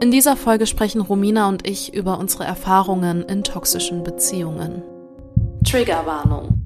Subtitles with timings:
[0.00, 4.84] In dieser Folge sprechen Romina und ich über unsere Erfahrungen in toxischen Beziehungen.
[5.68, 6.64] Triggerwarnung.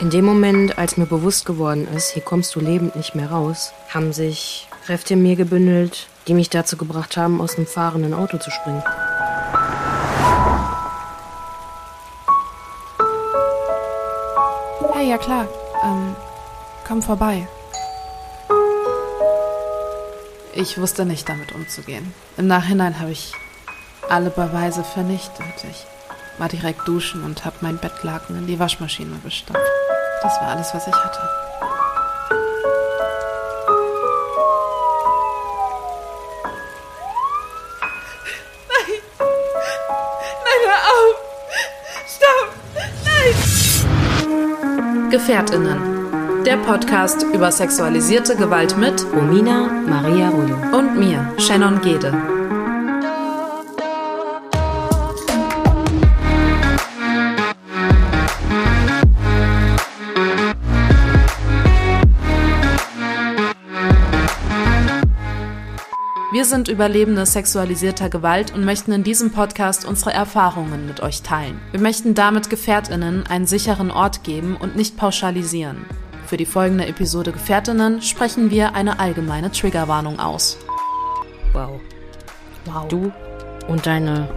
[0.00, 3.72] In dem Moment, als mir bewusst geworden ist, hier kommst du lebend nicht mehr raus,
[3.88, 8.38] haben sich Kräfte in mir gebündelt, die mich dazu gebracht haben, aus einem fahrenden Auto
[8.38, 8.82] zu springen.
[14.94, 15.46] Hey, ja klar.
[15.84, 16.16] Ähm,
[16.84, 17.46] komm vorbei.
[20.60, 22.12] Ich wusste nicht, damit umzugehen.
[22.36, 23.32] Im Nachhinein habe ich
[24.08, 25.46] alle Beweise vernichtet.
[25.70, 25.86] Ich
[26.38, 29.62] war direkt duschen und habe mein Bettlaken in die Waschmaschine gestopft.
[30.20, 31.20] Das war alles, was ich hatte.
[38.68, 38.98] Nein!
[40.44, 41.14] Nein, hör auf!
[42.16, 42.50] Stopp!
[44.24, 45.10] Nein!
[45.10, 45.97] Gefährtinnen.
[46.46, 50.56] Der Podcast über sexualisierte Gewalt mit Romina Maria Rollo.
[50.76, 52.12] und mir, Shannon Gede.
[66.30, 71.58] Wir sind Überlebende sexualisierter Gewalt und möchten in diesem Podcast unsere Erfahrungen mit euch teilen.
[71.72, 75.84] Wir möchten damit Gefährtinnen einen sicheren Ort geben und nicht pauschalisieren.
[76.28, 80.58] Für die folgende Episode Gefährtinnen sprechen wir eine allgemeine Triggerwarnung aus.
[81.54, 81.80] Wow.
[82.66, 82.86] Wow.
[82.88, 83.10] Du
[83.66, 84.28] und deine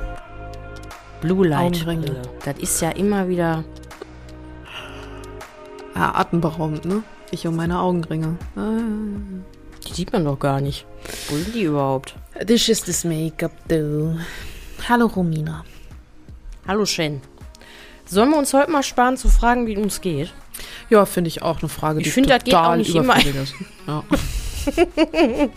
[1.19, 2.05] Blue Light Augenringe.
[2.05, 2.21] Brille.
[2.45, 3.65] Das ist ja immer wieder.
[5.93, 7.03] Ja, atemberaubend, ne?
[7.29, 8.37] Ich und meine Augenringe.
[8.55, 10.85] Die sieht man doch gar nicht.
[11.27, 12.15] Wo sind die überhaupt?
[12.47, 14.17] This is this Make-up, du.
[14.87, 15.65] Hallo, Romina.
[16.65, 17.19] Hallo Shen.
[18.05, 20.33] Sollen wir uns heute mal sparen zu fragen, wie uns geht?
[20.91, 23.17] Ja, finde ich auch eine Frage, Ich die finde, das geht auch total nicht immer.
[23.17, 23.55] ist.
[23.87, 24.03] Ja.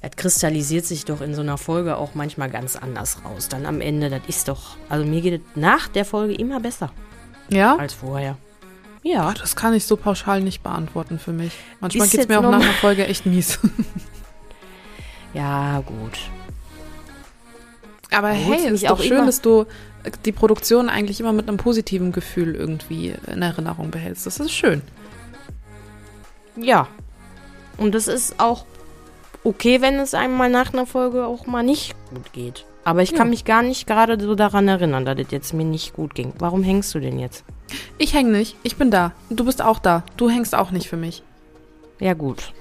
[0.00, 3.48] Das kristallisiert sich doch in so einer Folge auch manchmal ganz anders raus.
[3.48, 4.76] Dann am Ende, das ist doch.
[4.90, 6.92] Also mir geht es nach der Folge immer besser
[7.48, 7.76] ja?
[7.76, 8.36] als vorher.
[9.02, 9.30] Ja.
[9.30, 11.52] Oh, das kann ich so pauschal nicht beantworten für mich.
[11.80, 13.58] Manchmal geht es mir auch nach einer Folge echt mies.
[15.32, 16.18] Ja, gut.
[18.12, 19.66] Aber hey, ist doch auch schön, dass du
[20.24, 24.26] die Produktion eigentlich immer mit einem positiven Gefühl irgendwie in Erinnerung behältst.
[24.26, 24.82] Das ist schön.
[26.56, 26.88] Ja.
[27.76, 28.64] Und es ist auch
[29.42, 32.64] okay, wenn es einem mal nach einer Folge auch mal nicht gut geht.
[32.84, 33.30] Aber ich kann Ja.
[33.30, 36.32] mich gar nicht gerade so daran erinnern, dass es jetzt mir nicht gut ging.
[36.38, 37.44] Warum hängst du denn jetzt?
[37.98, 38.56] Ich häng nicht.
[38.62, 39.12] Ich bin da.
[39.30, 40.04] Du bist auch da.
[40.18, 41.22] Du hängst auch nicht für mich.
[41.98, 42.52] Ja, gut.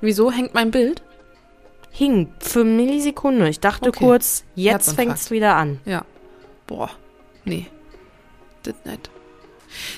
[0.00, 1.02] Wieso hängt mein Bild?
[1.90, 3.48] Hing für Millisekunde.
[3.48, 4.04] Ich dachte Okay.
[4.04, 5.80] kurz, jetzt fängt's wieder an.
[5.84, 6.04] Ja.
[6.70, 6.88] Boah.
[7.44, 7.66] Nee.
[8.62, 9.10] Das nicht.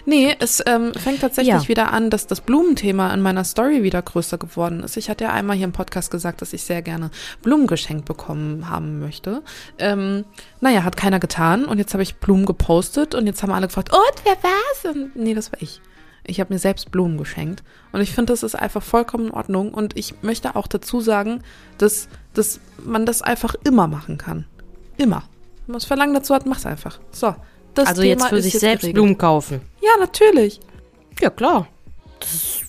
[0.07, 1.69] Nee, es ähm, fängt tatsächlich Ja.
[1.69, 4.97] wieder an, dass das Blumenthema in meiner Story wieder größer geworden ist.
[4.97, 7.11] Ich hatte ja einmal hier im Podcast gesagt, dass ich sehr gerne
[7.43, 9.43] Blumen geschenkt bekommen haben möchte.
[9.79, 10.25] Ähm,
[10.61, 13.93] naja, hat keiner getan und jetzt habe ich Blumen gepostet und jetzt haben alle gefragt,
[13.93, 14.95] und wer war's?
[14.97, 15.81] Und nee, das war ich.
[16.25, 17.63] Ich habe mir selbst Blumen geschenkt
[17.93, 21.43] und ich finde, das ist einfach vollkommen in Ordnung und ich möchte auch dazu sagen,
[21.79, 24.47] dass, dass man das einfach immer machen kann.
[24.99, 25.25] Immer.
[25.73, 27.01] Wenn man das Verlangen dazu hat, mach's einfach.
[27.13, 27.35] So.
[27.73, 28.95] Das also Thema jetzt für sich jetzt selbst geregelt.
[28.97, 29.63] Blumen kaufen.
[29.81, 30.61] Ja, natürlich.
[31.19, 31.67] Ja, klar.
[32.21, 32.65] Das ist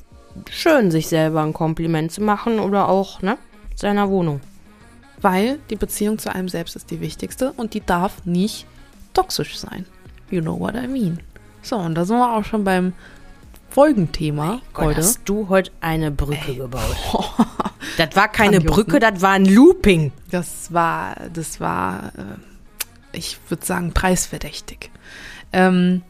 [0.49, 3.37] schön, sich selber ein Kompliment zu machen oder auch, ne,
[3.75, 4.39] seiner Wohnung.
[5.19, 8.67] Weil die Beziehung zu einem selbst ist die wichtigste und die darf nicht
[9.13, 9.85] toxisch sein.
[10.31, 11.19] You know what I mean.
[11.61, 12.93] So, und da sind wir auch schon beim
[13.69, 14.97] Folgenthema Gott, heute.
[14.99, 16.95] hast du heute eine Brücke gebaut.
[17.97, 20.13] Das war keine Brücke, das war ein Looping.
[20.31, 22.52] Das war, das war, äh,
[23.13, 24.91] ich würde sagen, preisverdächtig.
[25.51, 26.01] Ähm,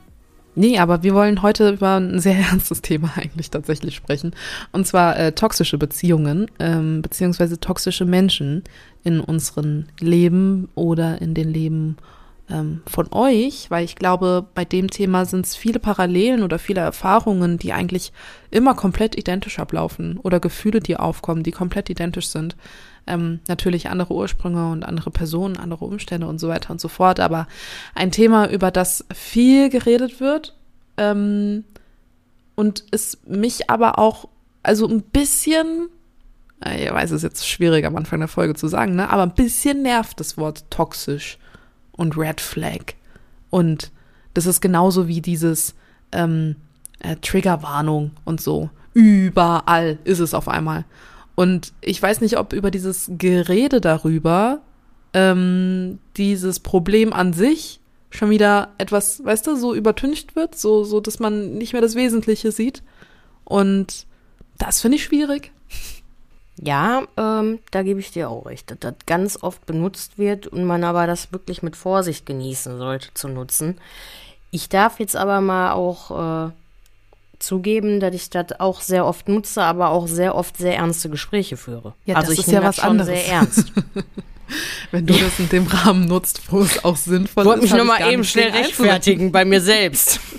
[0.56, 4.36] nee, aber wir wollen heute über ein sehr ernstes Thema eigentlich tatsächlich sprechen.
[4.72, 8.64] Und zwar äh, toxische Beziehungen, ähm, beziehungsweise toxische Menschen
[9.04, 11.98] in unserem Leben oder in den Leben
[12.50, 16.82] ähm, von euch, weil ich glaube, bei dem Thema sind es viele Parallelen oder viele
[16.82, 18.12] Erfahrungen, die eigentlich
[18.52, 22.56] immer komplett identisch ablaufen oder Gefühle, die aufkommen, die komplett identisch sind.
[23.06, 27.20] Ähm, natürlich andere Ursprünge und andere Personen, andere Umstände und so weiter und so fort,
[27.20, 27.48] aber
[27.96, 30.56] ein Thema, über das viel geredet wird
[30.96, 31.66] ähm,
[32.56, 34.30] und es mich aber auch,
[34.62, 35.90] also ein bisschen,
[36.64, 39.24] äh, ich weiß, es ist jetzt schwierig am Anfang der Folge zu sagen, ne, aber
[39.24, 41.38] ein bisschen nervt das Wort toxisch
[41.92, 42.94] und Red Flag.
[43.50, 43.92] Und
[44.34, 45.76] das ist genauso wie dieses
[46.12, 46.56] ähm,
[47.00, 48.70] äh, Triggerwarnung und so.
[48.94, 50.86] Überall ist es auf einmal.
[51.36, 54.62] Und ich weiß nicht, ob über dieses Gerede darüber
[55.14, 57.80] ähm, dieses Problem an sich
[58.12, 61.96] schon wieder etwas, weißt du, so übertüncht wird, so, so, dass man nicht mehr das
[61.96, 62.84] Wesentliche sieht.
[63.44, 64.06] Und
[64.58, 65.52] Das finde ich schwierig.
[66.62, 70.66] Ja, ähm, da gebe ich dir auch recht, dass das ganz oft benutzt wird und
[70.66, 73.80] man aber das wirklich mit Vorsicht genießen sollte zu nutzen.
[74.52, 76.52] Ich darf jetzt aber mal auch äh,
[77.44, 81.58] zugeben, dass ich das auch sehr oft nutze, aber auch sehr oft sehr ernste Gespräche
[81.58, 81.94] führe.
[82.06, 83.10] Ja, also das ich ist ja was das schon anderes.
[83.10, 83.72] sehr ernst.
[84.92, 87.64] Wenn du das in dem Rahmen nutzt, wo es auch sinnvoll Ich wollte ist.
[87.64, 90.20] mich hab nur mal eben schnell rechtfertigen bei mir selbst.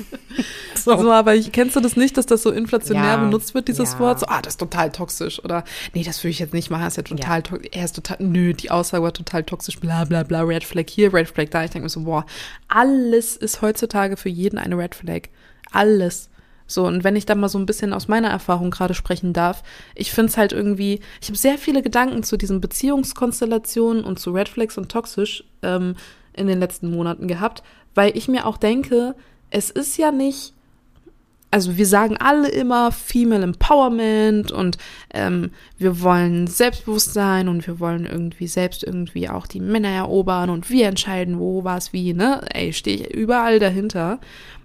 [0.76, 1.00] So.
[1.00, 3.94] so, aber ich, kennst du das nicht, dass das so inflationär Ja, benutzt wird, dieses
[3.94, 3.98] ja.
[4.00, 4.20] Wort?
[4.20, 5.42] So, ah, das ist total toxisch.
[5.42, 5.64] Oder,
[5.94, 7.40] nee, das würde ich jetzt nicht machen, das ist ja total Ja.
[7.42, 7.68] toxisch.
[7.72, 11.14] Er ist total, nö, die Aussage war total toxisch, bla, bla, bla, Red Flag hier,
[11.14, 11.64] Red Flag da.
[11.64, 12.26] Ich denke mir so, boah,
[12.68, 15.28] alles ist heutzutage für jeden eine Red Flag.
[15.72, 16.28] Alles.
[16.74, 19.62] So, und wenn ich da mal so ein bisschen aus meiner Erfahrung gerade sprechen darf,
[19.94, 24.32] ich finde es halt irgendwie, ich habe sehr viele Gedanken zu diesen Beziehungskonstellationen und zu
[24.32, 25.94] Red Flags und toxisch ähm,
[26.32, 27.62] in den letzten Monaten gehabt,
[27.94, 29.14] weil ich mir auch denke,
[29.50, 30.52] es ist ja nicht
[31.54, 34.76] also wir sagen alle immer Female Empowerment und
[35.12, 40.68] ähm, wir wollen Selbstbewusstsein und wir wollen irgendwie selbst irgendwie auch die Männer erobern und
[40.68, 42.40] wir entscheiden, wo, was, wie, ne?
[42.52, 44.18] Ey, stehe ich überall dahinter.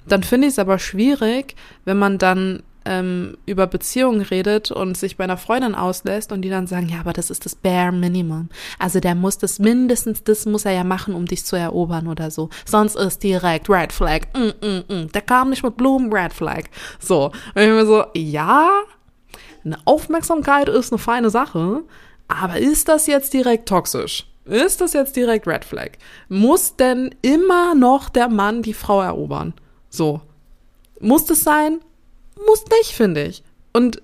[0.09, 5.17] Dann finde ich es aber schwierig, wenn man dann ähm, über Beziehungen redet und sich
[5.17, 8.50] bei einer Freundin auslässt und die dann sagen, ja, aber das ist das bare minimum.
[8.79, 12.31] Also der muss das mindestens, das muss er ja machen, um dich zu erobern oder
[12.31, 12.50] so.
[12.65, 14.21] Sonst ist direkt Red Flag.
[14.33, 15.11] Mm, mm, mm.
[15.11, 16.63] Der kam nicht mit Blumen, Red Flag.
[17.00, 17.25] So.
[17.53, 18.69] Und ich mir so, ja,
[19.63, 21.83] eine Aufmerksamkeit ist eine feine Sache,
[22.27, 24.25] aber ist das jetzt direkt toxisch?
[24.45, 25.91] Ist das jetzt direkt Red Flag?
[26.27, 29.53] Muss denn immer noch der Mann die Frau erobern?
[29.89, 30.21] So.
[31.00, 31.80] Muss das sein?
[32.45, 33.44] Muss nicht, finde ich.
[33.74, 34.01] Und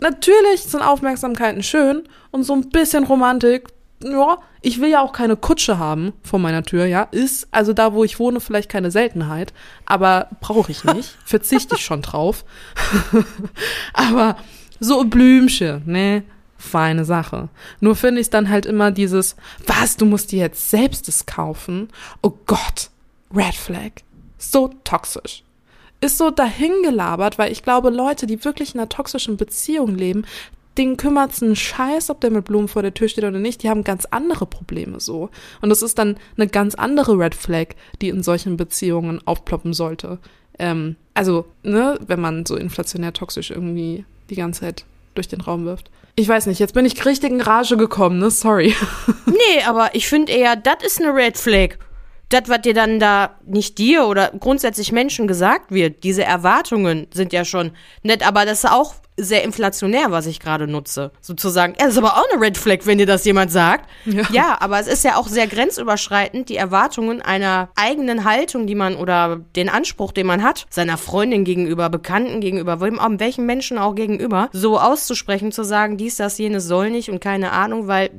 [0.00, 3.68] natürlich sind Aufmerksamkeiten schön und so ein bisschen Romantik.
[4.02, 7.04] Ja, ich will ja auch keine Kutsche haben vor meiner Tür, ja.
[7.10, 9.54] Ist also da, wo ich wohne, vielleicht keine Seltenheit,
[9.86, 11.16] aber brauche ich nicht.
[11.24, 12.44] Verzichte ich schon drauf.
[13.92, 14.36] aber
[14.80, 16.24] so Blümchen, ne?
[16.58, 17.48] Feine Sache.
[17.80, 21.88] Nur finde ich dann halt immer dieses, was, du musst dir jetzt selbst es kaufen?
[22.22, 22.90] Oh Gott,
[23.34, 24.02] Red Flag.
[24.50, 25.44] So toxisch
[26.04, 30.24] ist so dahingelabert, weil ich glaube, Leute, die wirklich in einer toxischen Beziehung leben,
[30.76, 33.62] denen kümmert's einen Scheiß, ob der mit Blumen vor der Tür steht oder nicht.
[33.62, 35.30] Die haben ganz andere Probleme so.
[35.62, 37.68] Und das ist dann eine ganz andere Red Flag,
[38.02, 40.18] die in solchen Beziehungen aufploppen sollte.
[40.58, 45.64] Ähm, also, ne, wenn man so inflationär toxisch irgendwie die ganze Zeit durch den Raum
[45.64, 45.90] wirft.
[46.16, 48.30] Ich weiß nicht, jetzt bin ich richtig in Rage gekommen, ne?
[48.30, 48.74] Sorry.
[49.26, 51.76] Nee, aber ich finde eher, das ist eine Red Flag.
[52.28, 57.32] Das, was dir dann da nicht dir oder grundsätzlich Menschen gesagt wird, diese Erwartungen sind
[57.32, 57.72] ja schon
[58.02, 61.12] nett, aber das ist auch sehr inflationär, was ich gerade nutze.
[61.20, 63.88] Sozusagen, ja, das ist aber auch eine Red Flag, wenn dir das jemand sagt.
[64.04, 64.22] Ja.
[64.32, 68.96] ja, aber es ist ja auch sehr grenzüberschreitend, die Erwartungen einer eigenen Haltung, die man
[68.96, 73.78] oder den Anspruch, den man hat, seiner Freundin gegenüber, Bekannten gegenüber, wem, auch welchen Menschen
[73.78, 78.10] auch gegenüber, so auszusprechen, zu sagen, dies, das, jenes soll nicht und keine Ahnung, weil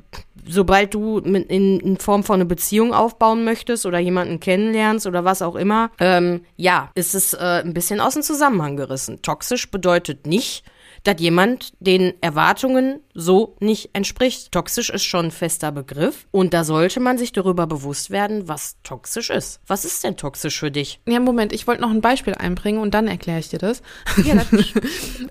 [0.47, 5.55] sobald du in Form von einer Beziehung aufbauen möchtest oder jemanden kennenlernst oder was auch
[5.55, 9.21] immer, ähm, ja, ist es äh, ein bisschen aus dem Zusammenhang gerissen.
[9.21, 10.63] Toxisch bedeutet nicht,
[11.03, 14.51] dass jemand den Erwartungen so nicht entspricht.
[14.51, 18.77] Toxisch ist schon ein fester Begriff und da sollte man sich darüber bewusst werden, was
[18.83, 19.59] toxisch ist.
[19.67, 20.99] Was ist denn toxisch für dich?
[21.07, 23.83] Ja, Moment, ich wollte noch ein Beispiel einbringen und dann erkläre ich dir das.
[24.23, 24.73] Ja, ich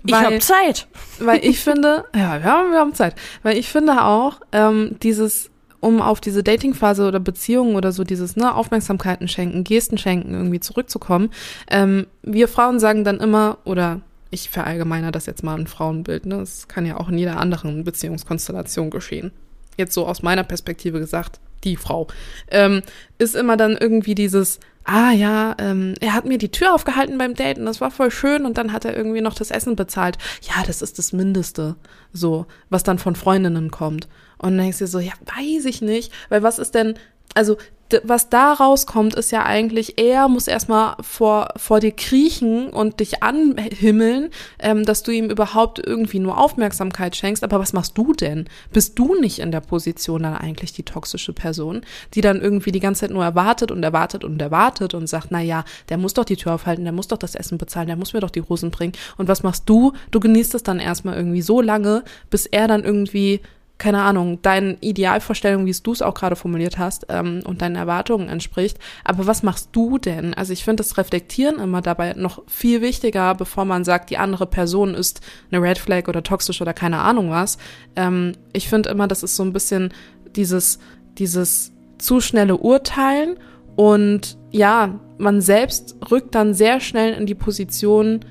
[0.05, 0.87] Weil- habe Zeit.
[1.19, 3.15] Weil ich finde, ja, wir haben, wir haben Zeit.
[3.43, 5.51] Weil ich finde auch, ähm, dieses,
[5.85, 10.59] um auf diese Datingphase oder Beziehungen oder so dieses, ne, Aufmerksamkeiten schenken, Gesten schenken, irgendwie
[10.59, 11.29] zurückzukommen,
[11.69, 14.01] ähm, wir Frauen sagen dann immer, oder
[14.31, 17.83] ich verallgemeiner das jetzt mal ein Frauenbild, ne, das kann ja auch in jeder anderen
[17.83, 19.31] Beziehungskonstellation geschehen.
[19.77, 22.07] Jetzt so aus meiner Perspektive gesagt, die Frau,
[22.49, 22.81] ähm,
[23.19, 27.33] ist immer dann irgendwie dieses, ah ja, ähm, er hat mir die Tür aufgehalten beim
[27.33, 30.17] Date und das war voll schön und dann hat er irgendwie noch das Essen bezahlt.
[30.41, 31.75] Ja, das ist das Mindeste,
[32.13, 34.07] so, was dann von Freundinnen kommt.
[34.37, 36.95] Und dann denkst du so, ja, weiß ich nicht, weil was ist denn,
[37.33, 37.57] also
[38.03, 43.21] was da rauskommt, ist ja eigentlich, er muss erstmal vor, vor dir kriechen und dich
[43.21, 47.43] anhimmeln, ähm, dass du ihm überhaupt irgendwie nur Aufmerksamkeit schenkst.
[47.43, 48.45] Aber was machst du denn?
[48.73, 51.81] Bist du nicht in der Position dann eigentlich die toxische Person,
[52.15, 55.41] die dann irgendwie die ganze Zeit nur erwartet und erwartet und erwartet und sagt, na
[55.41, 58.13] ja, der muss doch die Tür aufhalten, der muss doch das Essen bezahlen, der muss
[58.13, 58.93] mir doch die Rosen bringen.
[59.17, 59.93] Und was machst du?
[60.09, 63.41] Du genießt es dann erstmal irgendwie so lange, bis er dann irgendwie
[63.77, 67.75] keine Ahnung, deinen Idealvorstellungen, wie es du es auch gerade formuliert hast, ähm, und deinen
[67.75, 68.79] Erwartungen entspricht.
[69.03, 70.33] Aber was machst du denn?
[70.33, 74.45] Also ich finde das Reflektieren immer dabei noch viel wichtiger, bevor man sagt, die andere
[74.45, 77.57] Person ist eine Red Flag oder toxisch oder keine Ahnung was.
[77.95, 79.93] Ähm, ich finde immer, das ist so ein bisschen
[80.35, 80.79] dieses,
[81.17, 83.37] dieses zu schnelle Urteilen
[83.75, 88.21] und ja, man selbst rückt dann sehr schnell in die Position,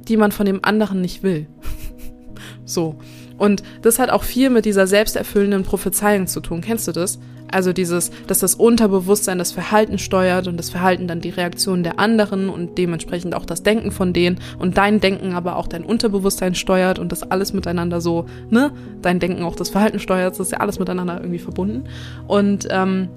[0.00, 1.46] die man von dem anderen nicht will.
[2.64, 2.98] So.
[3.38, 6.60] Und das hat auch viel mit dieser selbsterfüllenden Prophezeiung zu tun.
[6.60, 7.18] Kennst du das?
[7.50, 11.98] Also dieses, dass das Unterbewusstsein das Verhalten steuert und das Verhalten dann die Reaktion der
[11.98, 16.54] anderen und dementsprechend auch das Denken von denen und dein Denken aber auch dein Unterbewusstsein
[16.54, 18.72] steuert und das alles miteinander so, ne?
[19.00, 21.84] Dein Denken auch das Verhalten steuert, das ist ja alles miteinander irgendwie verbunden.
[22.26, 23.08] Und ähm,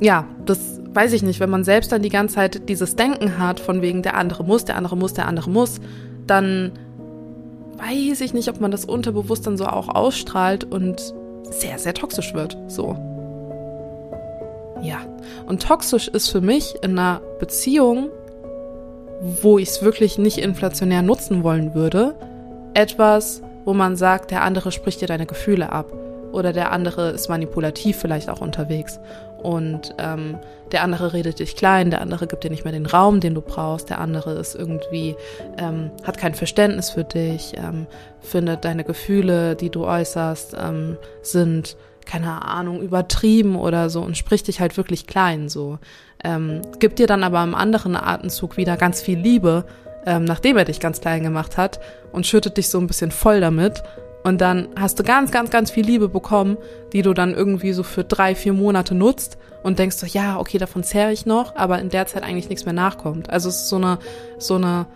[0.00, 3.60] ja, das weiß ich nicht, wenn man selbst dann die ganze Zeit dieses Denken hat,
[3.60, 5.80] von wegen der andere muss, der andere muss, der andere muss,
[6.26, 6.72] dann
[7.78, 12.56] weiß ich nicht, ob man das Unterbewusstsein so auch ausstrahlt und sehr, sehr toxisch wird.
[12.68, 12.96] So.
[14.82, 14.98] Ja.
[15.46, 18.10] Und toxisch ist für mich in einer Beziehung,
[19.20, 22.14] wo ich es wirklich nicht inflationär nutzen wollen würde,
[22.74, 25.92] etwas, wo man sagt, der andere spricht dir deine Gefühle ab.
[26.32, 29.00] Oder der andere ist manipulativ vielleicht auch unterwegs
[29.46, 30.38] und ähm,
[30.72, 33.40] der andere redet dich klein, der andere gibt dir nicht mehr den Raum, den du
[33.40, 35.14] brauchst, der andere ist irgendwie,
[35.56, 37.86] ähm, hat kein Verständnis für dich, ähm,
[38.18, 44.48] findet deine Gefühle, die du äußerst, ähm, sind, keine Ahnung, übertrieben oder so und spricht
[44.48, 45.78] dich halt wirklich klein so.
[46.24, 49.64] Ähm, gibt dir dann aber im anderen Atemzug wieder ganz viel Liebe,
[50.06, 51.78] ähm, nachdem er dich ganz klein gemacht hat
[52.10, 53.84] und schüttet dich so ein bisschen voll damit
[54.26, 56.58] und dann hast du ganz, ganz, ganz viel Liebe bekommen,
[56.92, 60.58] die du dann irgendwie so für drei, vier Monate nutzt und denkst so, ja, okay,
[60.58, 63.30] davon zehre ich noch, aber in der Zeit eigentlich nichts mehr nachkommt.
[63.30, 64.00] Also es ist so eine,
[64.38, 64.86] so eine,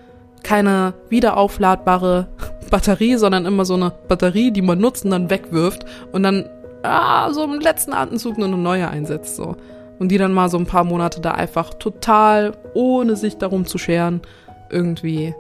[0.43, 2.27] keine wiederaufladbare
[2.73, 6.49] Batterie, sondern immer so eine Batterie, die man nutzt und dann wegwirft und dann,
[6.83, 9.55] ah, so im letzten Atemzug nur eine neue einsetzt, so.
[10.01, 13.79] Und die dann mal so ein paar Monate da einfach total, ohne sich darum zu
[13.79, 14.23] scheren,
[14.71, 15.37] irgendwie,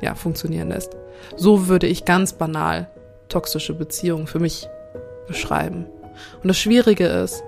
[0.00, 0.96] ja, funktionieren lässt.
[1.36, 2.88] So würde ich ganz banal
[3.28, 4.68] toxische Beziehung für mich
[5.26, 5.86] beschreiben.
[6.42, 7.42] Und das Schwierige ist,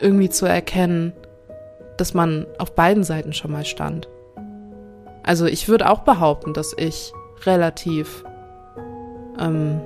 [0.00, 1.12] irgendwie zu erkennen,
[1.96, 4.08] dass man auf beiden Seiten schon mal stand.
[5.22, 7.12] Also ich würde auch behaupten, dass ich
[7.44, 8.24] relativ,
[9.38, 9.80] ähm,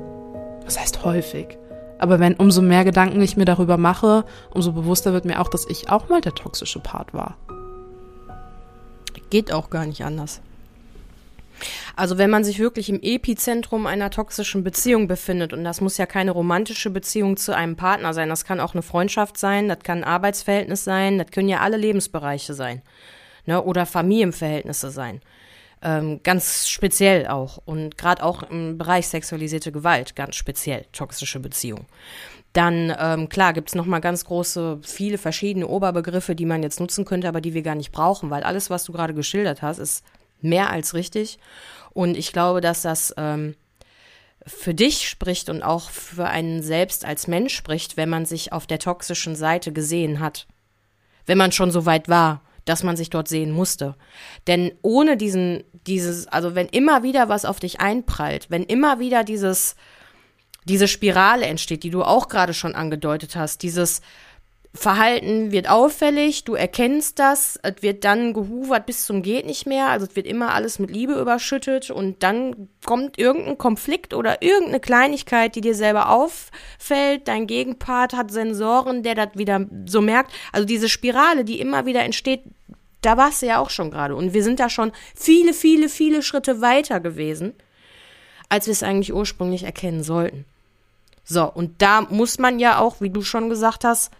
[0.64, 1.58] was heißt häufig,
[1.98, 5.66] aber wenn umso mehr Gedanken ich mir darüber mache, umso bewusster wird mir auch, dass
[5.68, 7.36] ich auch mal der toxische Part war.
[9.30, 10.40] Geht auch gar nicht anders.
[11.94, 16.06] Also wenn man sich wirklich im Epizentrum einer toxischen Beziehung befindet, und das muss ja
[16.06, 19.98] keine romantische Beziehung zu einem Partner sein, das kann auch eine Freundschaft sein, das kann
[19.98, 22.82] ein Arbeitsverhältnis sein, das können ja alle Lebensbereiche sein.
[23.46, 23.62] Ne?
[23.62, 25.20] Oder Familienverhältnisse sein.
[25.82, 27.58] Ähm, ganz speziell auch.
[27.64, 31.86] Und gerade auch im Bereich sexualisierte Gewalt, ganz speziell toxische Beziehung.
[32.52, 37.04] Dann, ähm, klar, gibt's noch mal ganz große, viele verschiedene Oberbegriffe, die man jetzt nutzen
[37.04, 40.04] könnte, aber die wir gar nicht brauchen, weil alles, was du gerade geschildert hast, ist
[40.40, 41.38] mehr als richtig.
[41.92, 43.54] Und ich glaube, dass das ähm,
[44.46, 48.66] für dich spricht und auch für einen selbst als Mensch spricht, wenn man sich auf
[48.66, 50.46] der toxischen Seite gesehen hat.
[51.26, 53.96] Wenn man schon so weit war, dass man sich dort sehen musste.
[54.46, 59.24] Denn ohne diesen, dieses, also wenn immer wieder was auf dich einprallt, wenn immer wieder
[59.24, 59.76] dieses,
[60.64, 64.00] diese Spirale entsteht, die du auch gerade schon angedeutet hast, dieses,
[64.76, 69.88] Verhalten wird auffällig, du erkennst das, es wird dann gehuvert bis zum geht nicht mehr,
[69.88, 74.80] also es wird immer alles mit Liebe überschüttet und dann kommt irgendein Konflikt oder irgendeine
[74.80, 80.66] Kleinigkeit, die dir selber auffällt, dein Gegenpart hat Sensoren, der das wieder so merkt, also
[80.66, 82.42] diese Spirale, die immer wieder entsteht,
[83.02, 86.22] da warst du ja auch schon gerade und wir sind da schon viele, viele, viele
[86.22, 87.54] Schritte weiter gewesen,
[88.48, 90.44] als wir es eigentlich ursprünglich erkennen sollten.
[91.24, 94.12] So, und da muss man ja auch, wie du schon gesagt hast,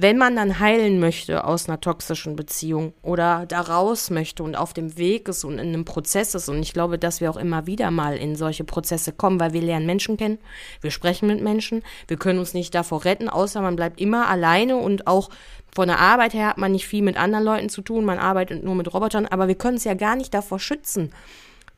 [0.00, 4.72] wenn man dann heilen möchte aus einer toxischen Beziehung oder da raus möchte und auf
[4.72, 7.66] dem Weg ist und in einem Prozess ist, und ich glaube, dass wir auch immer
[7.66, 10.38] wieder mal in solche Prozesse kommen, weil wir lernen Menschen kennen,
[10.82, 14.76] wir sprechen mit Menschen, wir können uns nicht davor retten, außer man bleibt immer alleine
[14.76, 15.30] und auch
[15.74, 18.62] von der Arbeit her hat man nicht viel mit anderen Leuten zu tun, man arbeitet
[18.62, 21.12] nur mit Robotern, aber wir können es ja gar nicht davor schützen,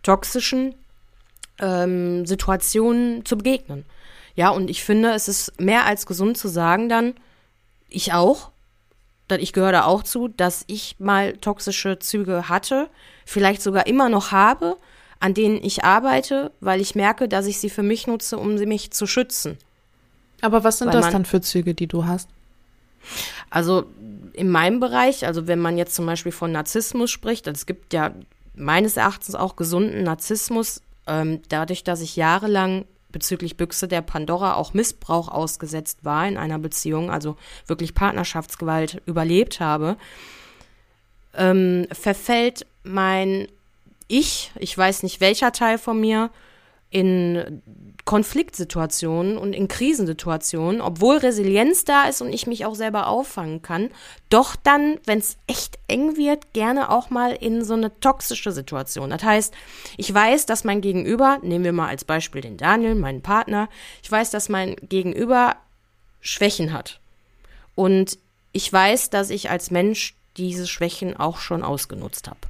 [0.03, 0.75] toxischen
[1.59, 3.87] ähm, Situationen zu begegnen.
[4.35, 7.15] Ja, und ich finde, es ist mehr als gesund zu sagen dann,
[7.91, 8.51] ich auch,
[9.39, 12.89] ich gehöre da auch zu, dass ich mal toxische Züge hatte,
[13.25, 14.77] vielleicht sogar immer noch habe,
[15.21, 18.67] an denen ich arbeite, weil ich merke, dass ich sie für mich nutze, um sie
[18.67, 19.59] mich zu schützen.
[20.41, 22.29] Aber was sind weil das dann für Züge, die du hast?
[23.51, 23.85] Also
[24.33, 27.93] in meinem Bereich, also wenn man jetzt zum Beispiel von Narzissmus spricht, also es gibt
[27.93, 28.15] ja
[28.55, 34.75] meines Erachtens auch gesunden Narzissmus, ähm, dadurch, dass ich jahrelang bezüglich Büchse der Pandora auch
[34.75, 37.37] Missbrauch ausgesetzt war in einer Beziehung, also
[37.67, 39.97] wirklich Partnerschaftsgewalt überlebt habe,
[41.35, 43.49] ähm, verfällt mein
[44.09, 46.31] Ich, ich weiß nicht welcher Teil von mir,
[46.91, 47.63] in
[48.05, 53.91] Konfliktsituationen und in Krisensituationen, obwohl Resilienz da ist und ich mich auch selber auffangen kann,
[54.29, 59.11] doch dann, wenn es echt eng wird, gerne auch mal in so eine toxische Situation.
[59.11, 59.55] Das heißt,
[59.97, 63.69] ich weiß, dass mein Gegenüber, nehmen wir mal als Beispiel den Daniel, meinen Partner,
[64.03, 65.57] ich weiß, dass mein Gegenüber
[66.21, 67.01] Schwächen hat.
[67.77, 68.19] Und
[68.51, 72.41] ich weiß, dass ich als Mensch diese Schwächen auch schon ausgenutzt habe.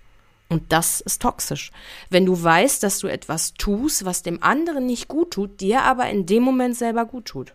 [0.50, 1.71] Und das ist toxisch.
[2.11, 6.11] Wenn du weißt, dass du etwas tust, was dem anderen nicht gut tut, dir aber
[6.11, 7.54] in dem Moment selber gut tut.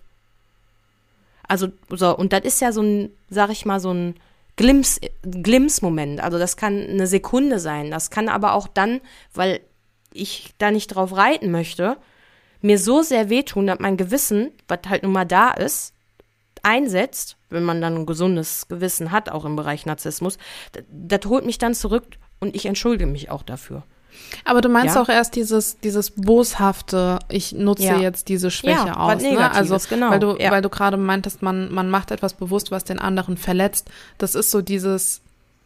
[1.47, 4.15] Also, so, und das ist ja so ein, sag ich mal, so ein
[4.55, 6.21] Glimps, Glimpsmoment.
[6.21, 7.91] Also, das kann eine Sekunde sein.
[7.91, 9.01] Das kann aber auch dann,
[9.33, 9.59] weil
[10.13, 11.97] ich da nicht drauf reiten möchte,
[12.61, 15.93] mir so sehr wehtun, dass mein Gewissen, was halt nun mal da ist,
[16.63, 20.37] einsetzt, wenn man dann ein gesundes Gewissen hat, auch im Bereich Narzissmus,
[20.71, 22.05] das, das holt mich dann zurück
[22.39, 23.83] und ich entschuldige mich auch dafür.
[24.45, 25.01] Aber du meinst Ja.
[25.01, 27.97] auch erst dieses, dieses boshafte, ich nutze Ja.
[27.97, 29.21] jetzt diese Schwäche Ja, aus.
[29.21, 29.51] Ne?
[29.51, 30.09] Also, genau.
[30.11, 33.89] weil du, weil du gerade meintest, man, man macht etwas bewusst, was den anderen verletzt.
[34.17, 35.21] Das ist so dieses,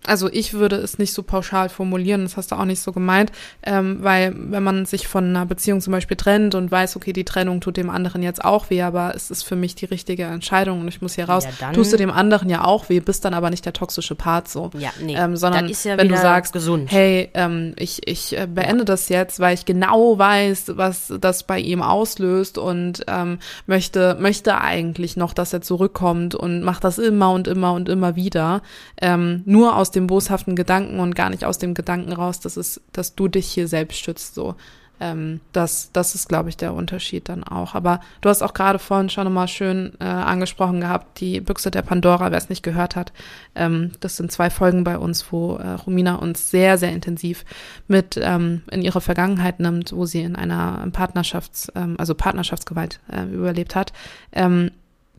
[0.05, 3.31] also ich würde es nicht so pauschal formulieren, das hast du auch nicht so gemeint,
[3.63, 7.25] ähm, weil wenn man sich von einer Beziehung zum Beispiel trennt und weiß, okay, die
[7.25, 10.81] Trennung tut dem anderen jetzt auch weh, aber es ist für mich die richtige Entscheidung
[10.81, 13.33] und ich muss hier raus, Ja, tust du dem anderen ja auch weh, bist dann
[13.33, 14.71] aber nicht der toxische Part so.
[14.77, 16.91] Ja, nee, ähm, sondern ja wenn du sagst, gesund.
[16.91, 21.59] hey, ähm, ich, ich äh, beende das jetzt, weil ich genau weiß, was das bei
[21.59, 27.31] ihm auslöst und ähm, möchte, möchte eigentlich noch, dass er zurückkommt und macht das immer
[27.31, 28.61] und immer und immer wieder.
[29.01, 32.81] Ähm, nur aus dem boshaften Gedanken und gar nicht aus dem Gedanken raus, dass es,
[32.91, 34.55] dass du dich hier selbst schützt, so.
[35.01, 37.73] Ähm, das, das ist, glaube ich, der Unterschied dann auch.
[37.73, 41.81] Aber du hast auch gerade vorhin schon nochmal schön äh, angesprochen gehabt, die Büchse der
[41.81, 43.13] Pandora, wer es nicht gehört hat.
[43.55, 47.45] Ähm, das sind zwei Folgen bei uns, wo äh, Romina uns sehr, sehr intensiv
[47.87, 53.23] mit ähm, in ihre Vergangenheit nimmt, wo sie in einer Partnerschafts-, ähm, also Partnerschaftsgewalt äh,
[53.23, 53.93] überlebt hat.
[54.33, 54.71] Ähm,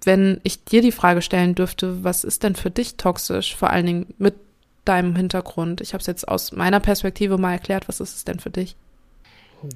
[0.03, 3.87] wenn ich dir die Frage stellen dürfte, was ist denn für dich toxisch, vor allen
[3.87, 4.35] Dingen mit
[4.85, 5.81] deinem Hintergrund?
[5.81, 8.77] Ich habe es jetzt aus meiner Perspektive mal erklärt, was ist es denn für dich?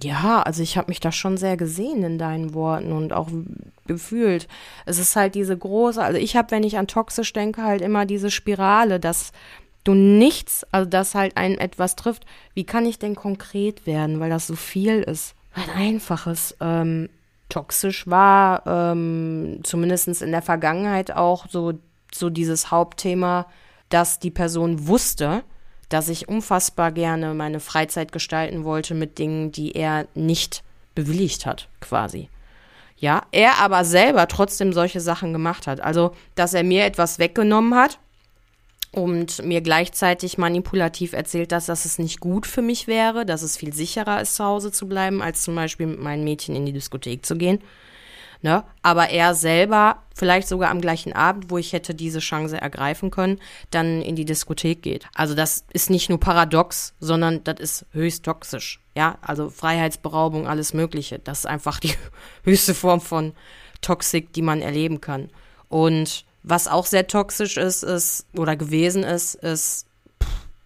[0.02, 3.28] Ja, also ich habe mich da schon sehr gesehen in deinen Worten und auch
[3.86, 4.48] gefühlt.
[4.86, 8.06] Es ist halt diese große, also ich habe, wenn ich an toxisch denke, halt immer
[8.06, 9.32] diese Spirale, dass
[9.84, 12.24] du nichts, also dass halt einen etwas trifft.
[12.54, 15.34] Wie kann ich denn konkret werden, weil das so viel ist?
[15.54, 16.56] Ein einfaches.
[16.60, 17.10] Ähm,
[17.50, 21.74] toxisch war, ähm, zumindest in der Vergangenheit auch so,
[22.12, 23.46] so dieses Hauptthema,
[23.88, 25.44] dass die Person wusste,
[25.88, 30.62] dass ich unfassbar gerne meine Freizeit gestalten wollte mit Dingen, die er nicht
[30.94, 32.28] bewilligt hat, quasi.
[32.96, 35.80] Ja, er aber selber trotzdem solche Sachen gemacht hat.
[35.80, 37.98] Also, dass er mir etwas weggenommen hat
[38.92, 43.56] und mir gleichzeitig manipulativ erzählt, dass das es nicht gut für mich wäre, dass es
[43.56, 46.72] viel sicherer ist, zu Hause zu bleiben, als zum Beispiel mit meinen Mädchen in die
[46.72, 47.58] Diskothek zu gehen.
[48.44, 48.62] Ne?
[48.82, 53.40] Aber er selber, vielleicht sogar am gleichen Abend, wo ich hätte diese Chance ergreifen können,
[53.70, 55.06] dann in die Diskothek geht.
[55.14, 58.80] Also das ist nicht nur paradox, sondern das ist höchst toxisch.
[58.94, 61.18] Ja, also Freiheitsberaubung, alles Mögliche.
[61.20, 61.94] Das ist einfach die
[62.44, 63.32] höchste Form von
[63.80, 65.30] Toxik, die man erleben kann.
[65.70, 69.86] Und was auch sehr toxisch ist, ist, oder gewesen ist, ist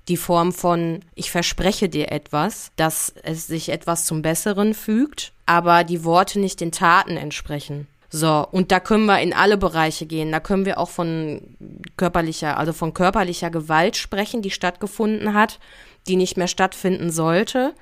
[0.09, 5.83] die Form von, ich verspreche dir etwas, dass es sich etwas zum Besseren fügt, aber
[5.83, 7.89] die Worte nicht den Taten entsprechen.
[8.11, 10.31] So, und da können wir in alle Bereiche gehen.
[10.31, 11.57] Da können wir auch von
[11.97, 15.59] körperlicher, also von körperlicher Gewalt sprechen, die stattgefunden hat,
[16.07, 17.75] die nicht mehr stattfinden sollte.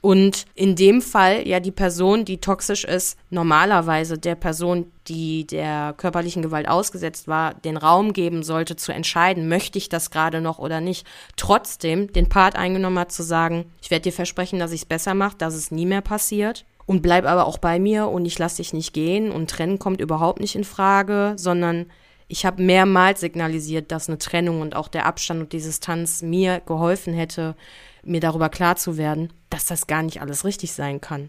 [0.00, 5.94] Und in dem Fall ja die Person, die toxisch ist, normalerweise der Person, die der
[5.96, 10.60] körperlichen Gewalt ausgesetzt war, den Raum geben sollte zu entscheiden, möchte ich das gerade noch
[10.60, 11.04] oder nicht.
[11.36, 15.14] Trotzdem den Part eingenommen hat zu sagen, ich werde dir versprechen, dass ich es besser
[15.14, 16.64] mache, dass es nie mehr passiert.
[16.88, 20.00] Und bleib aber auch bei mir und ich lasse dich nicht gehen und trennen kommt
[20.00, 21.84] überhaupt nicht in Frage, sondern
[22.28, 26.60] ich habe mehrmals signalisiert, dass eine Trennung und auch der Abstand und die Distanz mir
[26.64, 27.56] geholfen hätte,
[28.04, 31.28] mir darüber klar zu werden, dass das gar nicht alles richtig sein kann.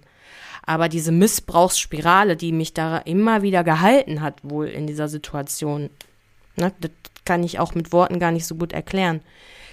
[0.65, 5.89] Aber diese Missbrauchsspirale, die mich da immer wieder gehalten hat, wohl in dieser Situation,
[6.55, 6.91] ne, das
[7.25, 9.19] kann ich auch mit Worten gar nicht so gut erklären.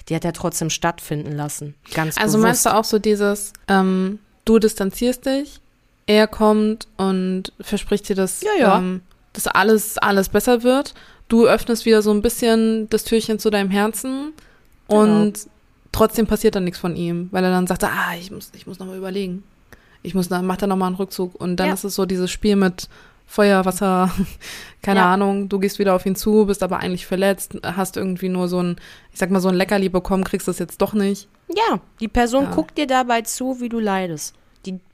[0.08, 1.76] Die hat er trotzdem stattfinden lassen.
[1.94, 2.42] Ganz Also bewusst.
[2.42, 5.60] meinst du auch so dieses, ähm, du distanzierst dich,
[6.06, 8.78] er kommt und verspricht dir, dass, Ja, ja.
[8.78, 10.94] Ähm, dass alles, alles besser wird.
[11.28, 14.32] Du öffnest wieder so ein bisschen das Türchen zu deinem Herzen
[14.88, 15.00] Genau.
[15.22, 15.32] und
[15.92, 18.78] trotzdem passiert dann nichts von ihm, weil er dann sagt, ah, ich muss, ich muss
[18.78, 19.42] nochmal überlegen.
[20.02, 21.74] Ich muss, dann macht er nochmal einen Rückzug und dann Ja.
[21.74, 22.88] ist es so dieses Spiel mit
[23.26, 24.08] Feuer, Wasser,
[24.82, 25.12] keine Ja.
[25.14, 28.62] Ahnung, du gehst wieder auf ihn zu, bist aber eigentlich verletzt, hast irgendwie nur so
[28.62, 28.76] ein,
[29.12, 31.26] ich sag mal, so ein Leckerli bekommen, kriegst es jetzt doch nicht.
[31.48, 32.50] Ja, die Person Ja.
[32.52, 34.34] guckt dir dabei zu, wie du leidest.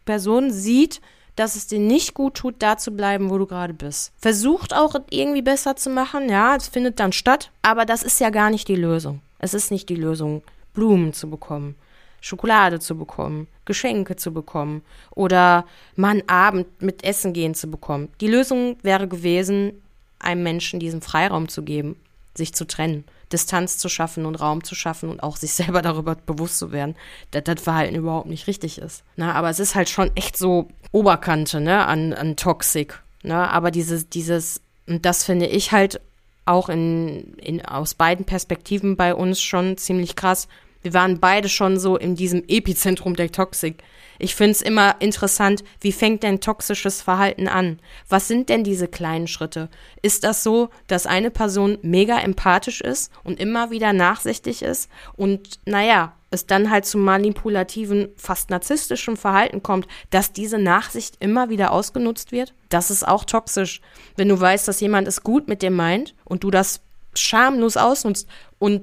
[0.04, 1.00] Person sieht,
[1.36, 4.12] dass es dir nicht gut tut, da zu bleiben, wo du gerade bist.
[4.18, 8.30] Versucht auch irgendwie besser zu machen, ja, es findet dann statt, aber das ist ja
[8.30, 9.20] gar nicht die Lösung.
[9.38, 10.42] Es ist nicht die Lösung,
[10.74, 11.74] Blumen zu bekommen,
[12.20, 14.82] Schokolade zu bekommen, Geschenke zu bekommen
[15.14, 18.08] oder mal einen Abend mit Essen gehen zu bekommen.
[18.20, 19.82] Die Lösung wäre gewesen,
[20.18, 21.96] einem Menschen diesen Freiraum zu geben,
[22.34, 23.04] sich zu trennen.
[23.32, 26.96] Distanz zu schaffen und Raum zu schaffen und auch sich selber darüber bewusst zu werden,
[27.30, 29.04] dass das Verhalten überhaupt nicht richtig ist.
[29.16, 33.02] Na, aber es ist halt schon echt so Oberkante, ne, an, an Toxik.
[33.22, 33.50] Ne?
[33.50, 36.00] Aber dieses, dieses, und das finde ich halt
[36.44, 40.48] auch in, in, aus beiden Perspektiven bei uns schon ziemlich krass.
[40.82, 43.82] Wir waren beide schon so in diesem Epizentrum der Toxik.
[44.22, 47.80] Ich finde es immer interessant, wie fängt denn toxisches Verhalten an?
[48.08, 49.68] Was sind denn diese kleinen Schritte?
[50.00, 55.58] Ist das so, dass eine Person mega empathisch ist und immer wieder nachsichtig ist und
[55.66, 61.72] naja, es dann halt zu manipulativen, fast narzisstischen Verhalten kommt, dass diese Nachsicht immer wieder
[61.72, 62.54] ausgenutzt wird?
[62.68, 63.80] Das ist auch toxisch.
[64.14, 66.80] Wenn du weißt, dass jemand es gut mit dir meint und du das
[67.14, 68.28] schamlos ausnutzt
[68.60, 68.82] und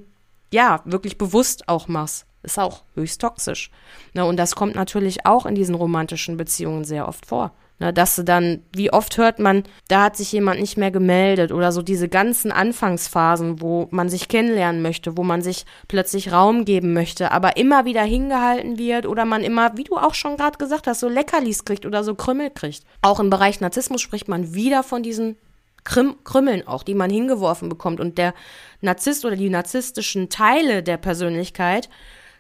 [0.52, 3.72] ja, wirklich bewusst auch machst ist auch höchst toxisch.
[4.14, 7.52] Ne, und das kommt natürlich auch in diesen romantischen Beziehungen sehr oft vor.
[7.80, 11.54] Ne, dass du dann, wie oft hört man, da hat sich jemand nicht mehr gemeldet
[11.54, 16.66] oder so diese ganzen Anfangsphasen, wo man sich kennenlernen möchte, wo man sich plötzlich Raum
[16.66, 20.58] geben möchte, aber immer wieder hingehalten wird oder man immer, wie du auch schon gerade
[20.58, 22.84] gesagt hast, so Leckerlis kriegt oder so Krümmel kriegt.
[23.02, 25.38] Auch im Bereich Narzissmus spricht man wieder von diesen
[25.86, 28.34] Krüm Krümmeln auch, die man hingeworfen bekommt und der
[28.82, 31.90] Narzisst oder die narzisstischen Teile der Persönlichkeit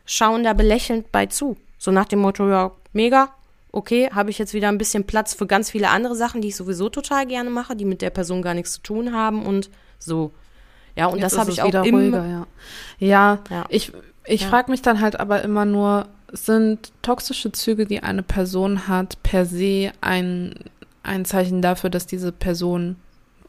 [0.09, 1.55] schauen da belächelnd bei zu.
[1.77, 3.29] So nach dem Motto, ja, mega,
[3.71, 6.55] okay, habe ich jetzt wieder ein bisschen Platz für ganz viele andere Sachen, die ich
[6.55, 9.69] sowieso total gerne mache, die mit der Person gar nichts zu tun haben und
[9.99, 10.31] so.
[10.95, 11.99] Ja, und jetzt das habe ich auch immer.
[11.99, 12.47] Ruhiger, ja.
[12.97, 13.93] ja, ja, ich,
[14.25, 14.47] ich ja.
[14.47, 19.45] frage mich dann halt aber immer nur, sind toxische Züge, die eine Person hat, per
[19.45, 20.55] se ein,
[21.03, 22.95] ein Zeichen dafür, dass diese Person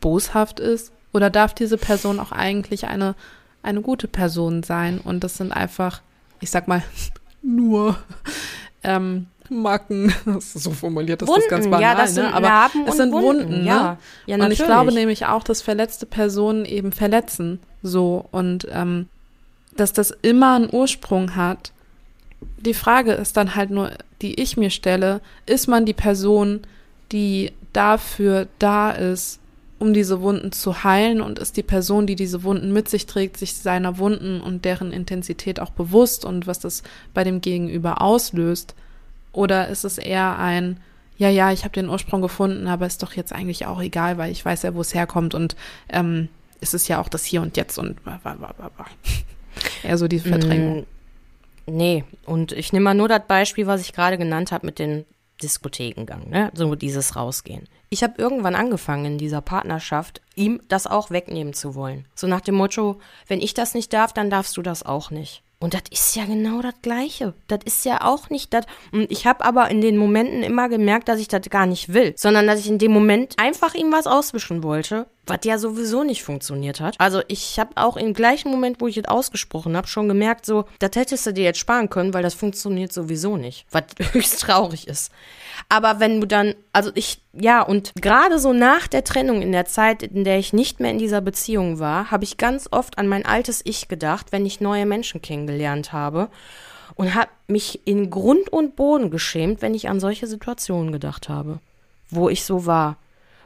[0.01, 0.93] boshaft ist?
[1.13, 3.15] Oder darf diese Person auch eigentlich eine,
[3.63, 5.01] eine gute Person sein?
[5.03, 6.03] Und das sind einfach
[6.41, 6.83] ich sag mal,
[7.43, 7.97] nur
[8.83, 12.23] ähm, Macken, so formuliert das Wunden, ist ganz banal, ja, das ne?
[12.23, 13.93] sind aber Narben es sind Wunden, Wunden, ja.
[13.93, 13.99] ne?
[14.27, 19.09] Ja, und ich glaube nämlich auch, dass verletzte Personen eben verletzen, so und ähm,
[19.77, 21.73] dass das immer einen Ursprung hat.
[22.59, 23.91] Die Frage ist dann halt nur,
[24.23, 26.61] die ich mir stelle, ist man die Person,
[27.13, 29.40] die dafür da ist,
[29.81, 33.39] um diese Wunden zu heilen und ist die Person, die diese Wunden mit sich trägt,
[33.39, 36.83] sich seiner Wunden und deren Intensität auch bewusst und was das
[37.15, 38.75] bei dem Gegenüber auslöst?
[39.33, 40.81] Oder ist es eher ein,
[41.17, 44.31] ja, ja, ich habe den Ursprung gefunden, aber ist doch jetzt eigentlich auch egal, weil
[44.31, 45.57] ich weiß ja, wo es herkommt und
[45.89, 46.29] ähm,
[46.61, 47.97] es ist ja auch das Hier und Jetzt und
[49.83, 50.81] eher so diese Verdrängung.
[51.67, 54.79] Mm, nee, und ich nehme mal nur das Beispiel, was ich gerade genannt habe mit
[54.79, 55.07] den
[55.43, 56.51] Diskothekengang, ne?
[56.55, 57.69] So dieses Rausgehen.
[57.89, 62.07] Ich habe irgendwann angefangen in dieser Partnerschaft, ihm das auch wegnehmen zu wollen.
[62.15, 65.43] So nach dem Motto, wenn ich das nicht darf, dann darfst du das auch nicht.
[65.63, 67.35] Und das ist ja genau das Gleiche.
[67.47, 68.65] Das ist ja auch nicht das.
[68.93, 72.15] Und ich habe aber in den Momenten immer gemerkt, dass ich das gar nicht will,
[72.17, 76.23] sondern dass ich in dem Moment einfach ihm was auswischen wollte, was ja sowieso nicht
[76.23, 76.97] funktioniert hat.
[76.99, 80.65] Also ich habe auch im gleichen Moment, wo ich es ausgesprochen habe, schon gemerkt, so,
[80.81, 84.89] das hättest du dir jetzt sparen können, weil das funktioniert sowieso nicht, was höchst traurig
[84.89, 85.11] ist.
[85.69, 89.67] Aber wenn du dann, also ich, ja, und gerade so nach der Trennung in der
[89.67, 93.09] Zeit, in der ich nicht mehr in dieser Beziehung war, habe ich ganz oft an
[93.09, 96.29] mein altes Ich gedacht, wenn ich neue Menschen kennengelernt habe
[96.97, 101.61] und habe mich in Grund und Boden geschämt, wenn ich an solche Situationen gedacht habe,
[102.11, 102.97] wo ich so war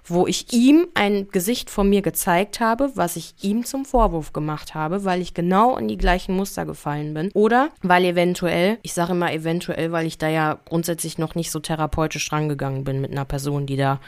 [0.07, 4.75] wo ich ihm ein Gesicht von mir gezeigt habe, was ich ihm zum Vorwurf gemacht
[4.75, 7.31] habe, weil ich genau in die gleichen Muster gefallen bin.
[7.33, 11.59] Oder weil eventuell, ich sage immer eventuell, weil ich da ja grundsätzlich noch nicht so
[11.59, 13.99] therapeutisch rangegangen bin mit einer Person, die da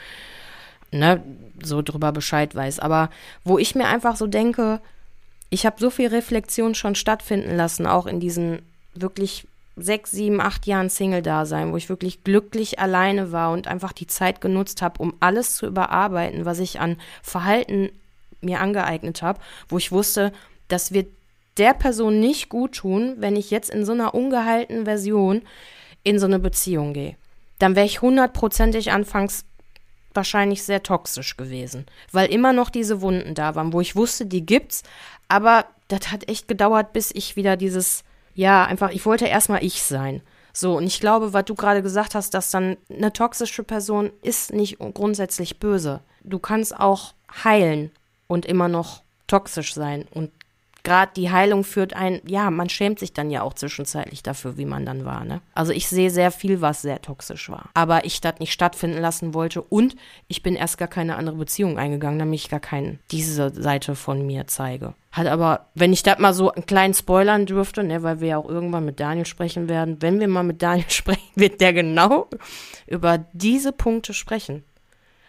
[0.91, 1.23] ne,
[1.63, 2.79] so drüber Bescheid weiß.
[2.79, 3.09] Aber
[3.43, 4.79] wo ich mir einfach so denke,
[5.49, 8.59] ich habe so viel Reflexion schon stattfinden lassen, auch in diesen
[8.93, 9.47] wirklich
[9.77, 14.41] sechs, sieben, acht Jahren Single-Dasein, wo ich wirklich glücklich alleine war und einfach die Zeit
[14.41, 17.89] genutzt habe, um alles zu überarbeiten, was ich an Verhalten
[18.41, 20.31] mir angeeignet habe, wo ich wusste,
[20.67, 21.07] das wird
[21.57, 25.41] der Person nicht gut tun, wenn ich jetzt in so einer ungehaltenen Version
[26.03, 27.15] in so eine Beziehung gehe.
[27.59, 29.45] Dann wäre ich hundertprozentig anfangs
[30.13, 34.45] wahrscheinlich sehr toxisch gewesen, weil immer noch diese Wunden da waren, wo ich wusste, die
[34.45, 34.83] gibt's,
[35.27, 38.03] aber das hat echt gedauert, bis ich wieder dieses
[38.37, 40.21] ja, einfach, ich wollte erstmal ich sein.
[40.53, 44.53] So, und ich glaube, was du gerade gesagt hast, dass dann eine toxische Person ist
[44.53, 46.01] nicht grundsätzlich böse.
[46.23, 47.91] Du kannst auch heilen
[48.27, 50.31] und immer noch toxisch sein und
[50.87, 54.63] gerade die Heilung führt ein, ja, man schämt sich dann ja auch zwischenzeitlich dafür, wie
[54.63, 55.25] man dann war.
[55.25, 55.41] Ne?
[55.53, 57.69] Also ich sehe sehr viel, was sehr toxisch war.
[57.73, 59.97] Aber ich das nicht stattfinden lassen wollte und
[60.29, 64.25] ich bin erst gar keine andere Beziehung eingegangen, damit ich gar keine diese Seite von
[64.25, 64.93] mir zeige.
[65.11, 68.37] Hat aber, wenn ich das mal so einen kleinen spoilern dürfte, ne, weil wir ja
[68.37, 72.29] auch irgendwann mit Daniel sprechen werden, wenn wir mal mit Daniel sprechen, wird der genau
[72.85, 74.63] über diese Punkte sprechen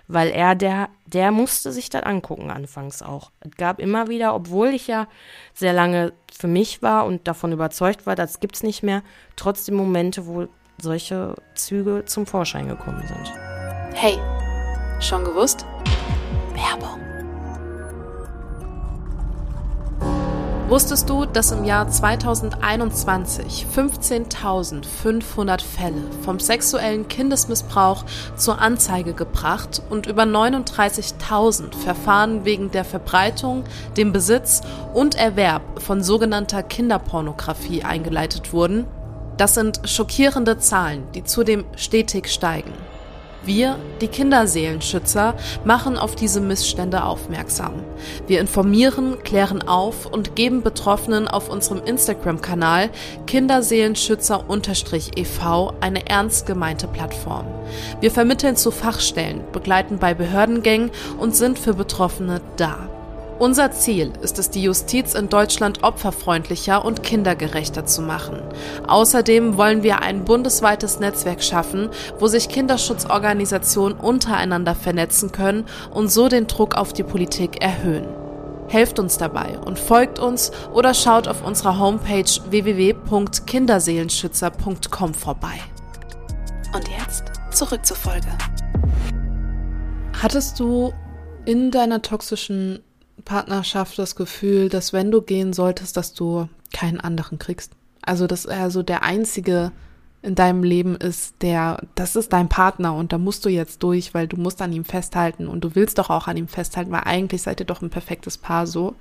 [0.09, 3.31] weil er der, der musste sich das angucken anfangs auch.
[3.41, 5.07] Es gab immer wieder, obwohl ich ja
[5.55, 9.03] sehr lange für mich war und davon überzeugt war, das gibt's nicht mehr,
[9.37, 10.49] trotzdem Momente, wo
[10.81, 13.33] solche Züge zum Vorschein gekommen sind.
[13.95, 14.19] Hey,
[15.01, 15.67] schon gewusst?
[16.55, 17.08] Werbung.
[20.69, 28.05] Wusstest du, dass im Jahr 2021 15.500 Fälle vom sexuellen Kindesmissbrauch
[28.37, 33.65] zur Anzeige gebracht und über 39.000 Verfahren wegen der Verbreitung,
[33.97, 34.61] dem Besitz
[34.93, 38.87] und Erwerb von sogenannter Kinderpornografie eingeleitet wurden?
[39.39, 42.75] Das sind schockierende Zahlen, die zudem stetig steigen.
[43.49, 45.35] Wir, die Kinderseelenschützer,
[45.65, 47.73] machen auf diese Missstände aufmerksam.
[48.27, 52.91] Wir informieren, klären auf und geben Betroffenen auf unserem Instagram-Kanal
[53.27, 57.47] Kinderseelenschützer-e.v eine ernst gemeinte Plattform.
[58.03, 62.91] Wir vermitteln zu Fachstellen, begleiten bei Behördengängen und sind für Betroffene da.
[63.39, 68.43] Unser Ziel ist es, die Justiz in Deutschland opferfreundlicher und kindergerechter zu machen.
[68.89, 76.29] Außerdem wollen wir ein bundesweites Netzwerk schaffen, wo sich Kinderschutzorganisationen untereinander vernetzen können und so
[76.29, 78.09] den Druck auf die Politik erhöhen.
[78.67, 85.61] Helft uns dabei und folgt uns oder schaut auf unserer Homepage www.kinderseelenschützer.com vorbei.
[86.75, 87.23] Und jetzt
[87.53, 88.27] zurück zur Folge.
[90.21, 90.93] Hattest du
[91.45, 92.83] in deiner toxischen
[93.29, 97.73] Partnerschaft das Gefühl, dass wenn du gehen solltest, dass du keinen anderen kriegst.
[98.03, 99.71] Also, dass er so der einzige
[100.23, 104.15] in deinem Leben ist, der, das ist dein Partner und da musst du jetzt durch,
[104.15, 107.03] weil du musst an ihm festhalten und du willst doch auch an ihm festhalten, weil
[107.05, 108.95] eigentlich seid ihr doch ein perfektes Paar so.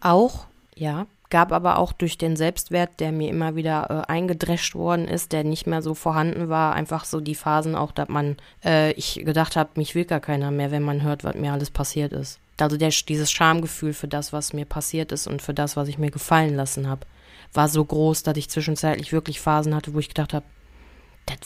[0.00, 5.08] Auch, ja, gab aber auch durch den Selbstwert, der mir immer wieder äh, eingedrescht worden
[5.08, 8.92] ist, der nicht mehr so vorhanden war, einfach so die Phasen auch, dass man, äh,
[8.92, 12.12] ich gedacht habe, mich will gar keiner mehr, wenn man hört, was mir alles passiert
[12.12, 12.38] ist.
[12.58, 15.98] Also der, dieses Schamgefühl für das, was mir passiert ist und für das, was ich
[15.98, 17.06] mir gefallen lassen habe,
[17.52, 20.46] war so groß, dass ich zwischenzeitlich wirklich Phasen hatte, wo ich gedacht habe,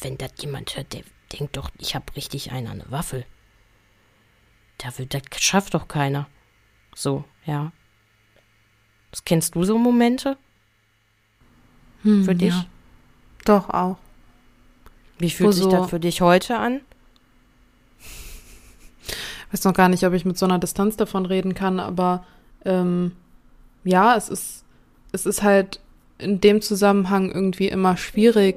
[0.01, 3.25] wenn das jemand hört, der denkt doch, ich habe richtig einen an der Waffel.
[4.79, 6.29] Das, das schafft doch keiner.
[6.95, 7.73] So, ja.
[9.11, 10.37] Das kennst du so Momente?
[12.03, 12.55] Hm, für dich?
[12.55, 12.66] Ja.
[13.45, 13.99] Doch, auch.
[15.19, 16.81] Wie fühlt Wo sich so das für dich heute an?
[19.53, 22.25] Weiß noch gar nicht, ob ich mit so einer Distanz davon reden kann, aber
[22.65, 23.13] ähm,
[23.85, 24.65] ja, es ist,
[25.13, 25.81] es ist halt
[26.19, 28.57] in dem Zusammenhang irgendwie immer schwierig,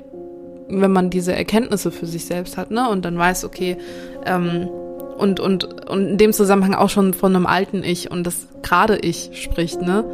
[0.69, 2.89] wenn man diese Erkenntnisse für sich selbst hat, ne?
[2.89, 3.78] Und dann weiß, okay,
[4.25, 4.69] ähm,
[5.17, 8.97] und, und, und in dem Zusammenhang auch schon von einem alten Ich und das gerade
[8.97, 10.06] Ich spricht, ne?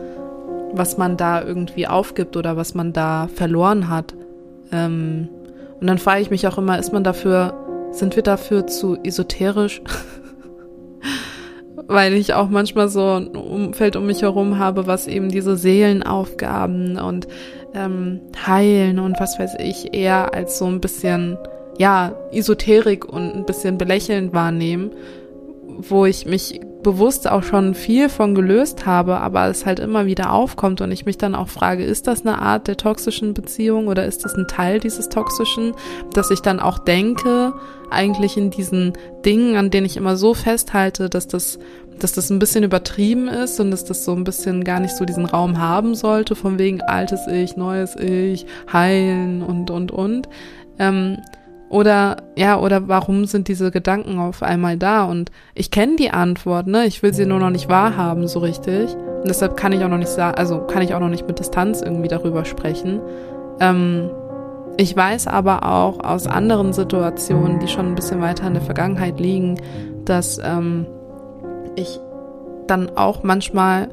[0.73, 4.15] Was man da irgendwie aufgibt oder was man da verloren hat.
[4.71, 5.29] Ähm,
[5.79, 7.53] und dann frage ich mich auch immer, ist man dafür,
[7.91, 9.81] sind wir dafür zu esoterisch?
[11.87, 16.97] weil ich auch manchmal so ein Umfeld um mich herum habe, was eben diese Seelenaufgaben
[16.97, 17.27] und
[17.73, 21.37] ähm, Heilen und was weiß ich eher als so ein bisschen,
[21.77, 24.91] ja, Esoterik und ein bisschen belächelnd wahrnehmen,
[25.67, 30.31] wo ich mich bewusst auch schon viel von gelöst habe, aber es halt immer wieder
[30.31, 34.05] aufkommt und ich mich dann auch frage, ist das eine Art der toxischen Beziehung oder
[34.05, 35.73] ist das ein Teil dieses toxischen,
[36.13, 37.53] dass ich dann auch denke,
[37.89, 38.93] eigentlich in diesen
[39.25, 41.57] Dingen, an denen ich immer so festhalte, dass das
[41.97, 45.05] dass das ein bisschen übertrieben ist und dass das so ein bisschen gar nicht so
[45.05, 50.27] diesen Raum haben sollte, von wegen altes Ich, neues Ich, heilen und, und, und.
[50.77, 51.19] Ähm,
[51.69, 55.05] oder ja, oder warum sind diese Gedanken auf einmal da?
[55.05, 56.85] Und ich kenne die Antwort, ne?
[56.85, 58.93] Ich will sie nur noch nicht wahrhaben, so richtig.
[58.93, 61.39] Und deshalb kann ich auch noch nicht sagen, also kann ich auch noch nicht mit
[61.39, 63.01] Distanz irgendwie darüber sprechen.
[63.59, 64.09] Ähm,
[64.77, 69.19] ich weiß aber auch aus anderen Situationen, die schon ein bisschen weiter in der Vergangenheit
[69.19, 69.59] liegen,
[70.03, 70.85] dass ähm,
[71.75, 71.99] ich
[72.67, 73.89] dann auch manchmal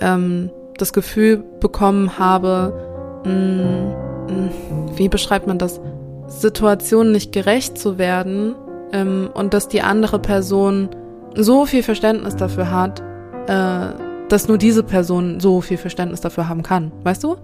[0.00, 3.94] ähm, das Gefühl bekommen habe, mh, mm,
[4.26, 5.80] mh, mm, wie beschreibt man das?
[6.26, 8.54] Situationen nicht gerecht zu werden
[8.92, 10.88] ähm, und dass die andere Person
[11.34, 13.00] so viel Verständnis dafür hat,
[13.46, 13.94] äh,
[14.28, 17.36] dass nur diese Person so viel Verständnis dafür haben kann, weißt du?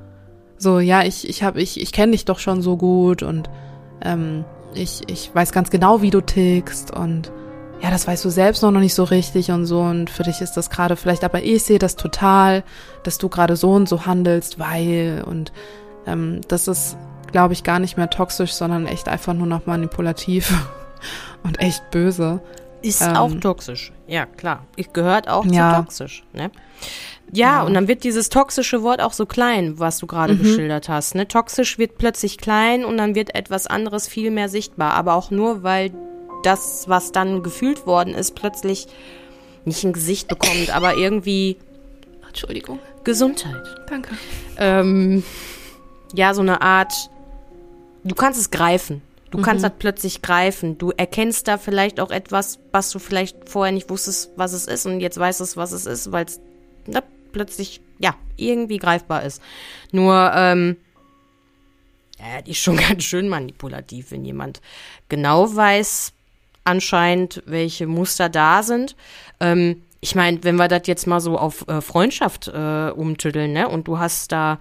[0.59, 3.51] So, ja, ich, ich hab, ich, ich kenne dich doch schon so gut und
[4.05, 7.33] ähm, ich, ich weiß ganz genau, wie du tickst und
[7.83, 10.55] ja, das weißt du selbst noch nicht so richtig und so und für dich ist
[10.55, 12.63] das gerade vielleicht, aber ich sehe das total,
[13.03, 15.53] dass du gerade so und so handelst, weil und
[16.07, 16.97] ähm, das ist,
[17.33, 20.53] glaube ich, gar nicht mehr toxisch, sondern echt einfach nur noch manipulativ
[21.43, 22.41] und echt böse.
[22.83, 23.93] Ist Ähm, auch toxisch.
[24.07, 24.67] Ja, klar.
[24.77, 25.77] Ich gehört auch Ja.
[25.77, 26.51] zu toxisch, ne?
[27.35, 31.15] Ja, und dann wird dieses toxische Wort auch so klein, was du gerade geschildert hast.
[31.15, 31.27] Ne?
[31.27, 34.93] Toxisch wird plötzlich klein und dann wird etwas anderes viel mehr sichtbar.
[34.95, 35.93] Aber auch nur, weil
[36.43, 38.87] das, was dann gefühlt worden ist, plötzlich
[39.65, 41.57] nicht ein Gesicht bekommt, aber irgendwie
[42.27, 42.81] Entschuldigung.
[43.05, 43.63] Gesundheit.
[43.89, 44.11] Danke.
[44.59, 45.23] ähm,
[46.15, 46.93] ja, so eine Art,
[48.05, 49.03] du kannst es greifen.
[49.31, 49.43] Du Mhm.
[49.43, 50.77] kannst das plötzlich greifen.
[50.77, 54.85] Du erkennst da vielleicht auch etwas, was du vielleicht vorher nicht wusstest, was es ist
[54.87, 56.39] und jetzt weißt es, was es ist, weil es
[56.87, 59.41] na, plötzlich, ja, irgendwie greifbar ist.
[59.91, 60.77] Nur, ähm,
[62.19, 64.61] ja, die ist schon ganz schön manipulativ, wenn jemand
[65.09, 66.13] genau weiß,
[66.65, 68.97] anscheinend, welche Muster da sind.
[69.41, 73.69] Ähm, ich meine, wenn wir das jetzt mal so auf äh, Freundschaft äh, umtütteln, ne?
[73.69, 74.59] Und du hast da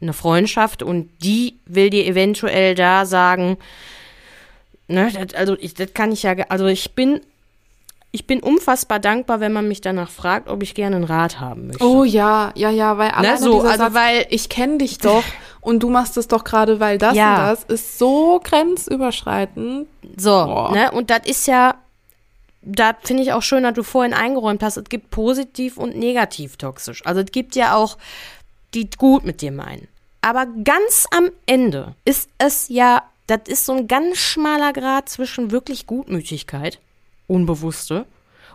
[0.00, 3.56] eine Freundschaft und die will dir eventuell da sagen,
[4.88, 7.20] ne, das, also ich, das kann ich ja, also ich bin,
[8.12, 11.68] ich bin unfassbar dankbar, wenn man mich danach fragt, ob ich gerne einen Rat haben
[11.68, 11.84] möchte.
[11.84, 15.24] Oh ja, ja, ja, weil alleine so, also Satz, weil- ich kenne dich doch
[15.60, 17.32] und du machst es doch gerade, weil das Ja.
[17.34, 19.88] und das ist so grenzüberschreitend.
[20.16, 20.72] So, Boah.
[20.72, 20.92] ne?
[20.92, 21.74] Und das ist ja,
[22.62, 26.56] da finde ich auch schön, dass du vorhin eingeräumt hast, es gibt positiv und negativ
[26.56, 27.04] toxisch.
[27.04, 27.98] Also es gibt ja auch,
[28.74, 29.88] die gut mit dir meinen.
[30.20, 35.50] Aber ganz am Ende ist es ja, das ist so ein ganz schmaler Grad zwischen
[35.50, 36.80] wirklich Gutmütigkeit,
[37.26, 38.06] Unbewusste,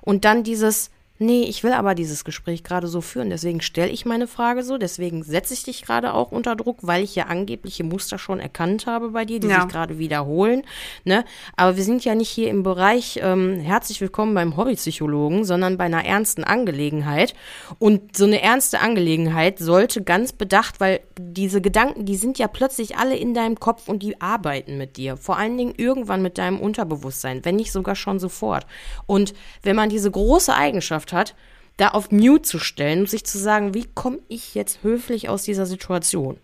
[0.01, 4.05] und dann dieses, nee, ich will aber dieses Gespräch gerade so führen, deswegen stelle ich
[4.05, 7.83] meine Frage so, deswegen setze ich dich gerade auch unter Druck, weil ich ja angebliche
[7.83, 9.61] Muster schon erkannt habe bei dir, die Ja.
[9.61, 10.63] sich gerade wiederholen.
[11.03, 11.25] Ne?
[11.55, 15.83] Aber wir sind ja nicht hier im Bereich ähm, herzlich willkommen beim Hobbypsychologen, sondern bei
[15.85, 17.33] einer ernsten Angelegenheit.
[17.77, 22.95] Und so eine ernste Angelegenheit sollte ganz bedacht, weil diese Gedanken, die sind ja plötzlich
[22.97, 25.17] alle in deinem Kopf und die arbeiten mit dir.
[25.17, 28.65] Vor allen Dingen irgendwann mit deinem Unterbewusstsein, wenn nicht sogar schon sofort.
[29.05, 31.35] Und wenn man diese große Eigenschaft hat,
[31.77, 35.43] da auf Mute zu stellen und sich zu sagen, wie komme ich jetzt höflich aus
[35.43, 36.37] dieser Situation?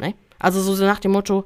[0.00, 0.14] Ne?
[0.38, 1.44] Also so nach dem Motto,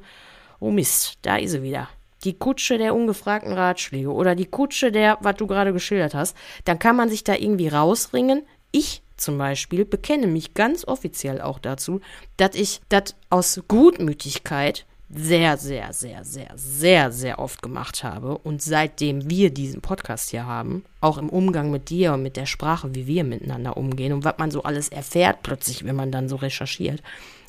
[0.60, 1.88] oh Mist, da ist sie wieder.
[2.24, 6.78] Die Kutsche der ungefragten Ratschläge oder die Kutsche der, was du gerade geschildert hast, dann
[6.78, 8.42] kann man sich da irgendwie rausringen.
[8.70, 12.00] Ich zum Beispiel bekenne mich ganz offiziell auch dazu,
[12.36, 18.38] dass ich das aus Gutmütigkeit sehr, sehr, sehr, sehr, sehr, sehr oft gemacht habe.
[18.38, 22.46] Und seitdem wir diesen Podcast hier haben, auch im Umgang mit dir und mit der
[22.46, 26.28] Sprache, wie wir miteinander umgehen und was man so alles erfährt plötzlich, wenn man dann
[26.28, 27.02] so recherchiert,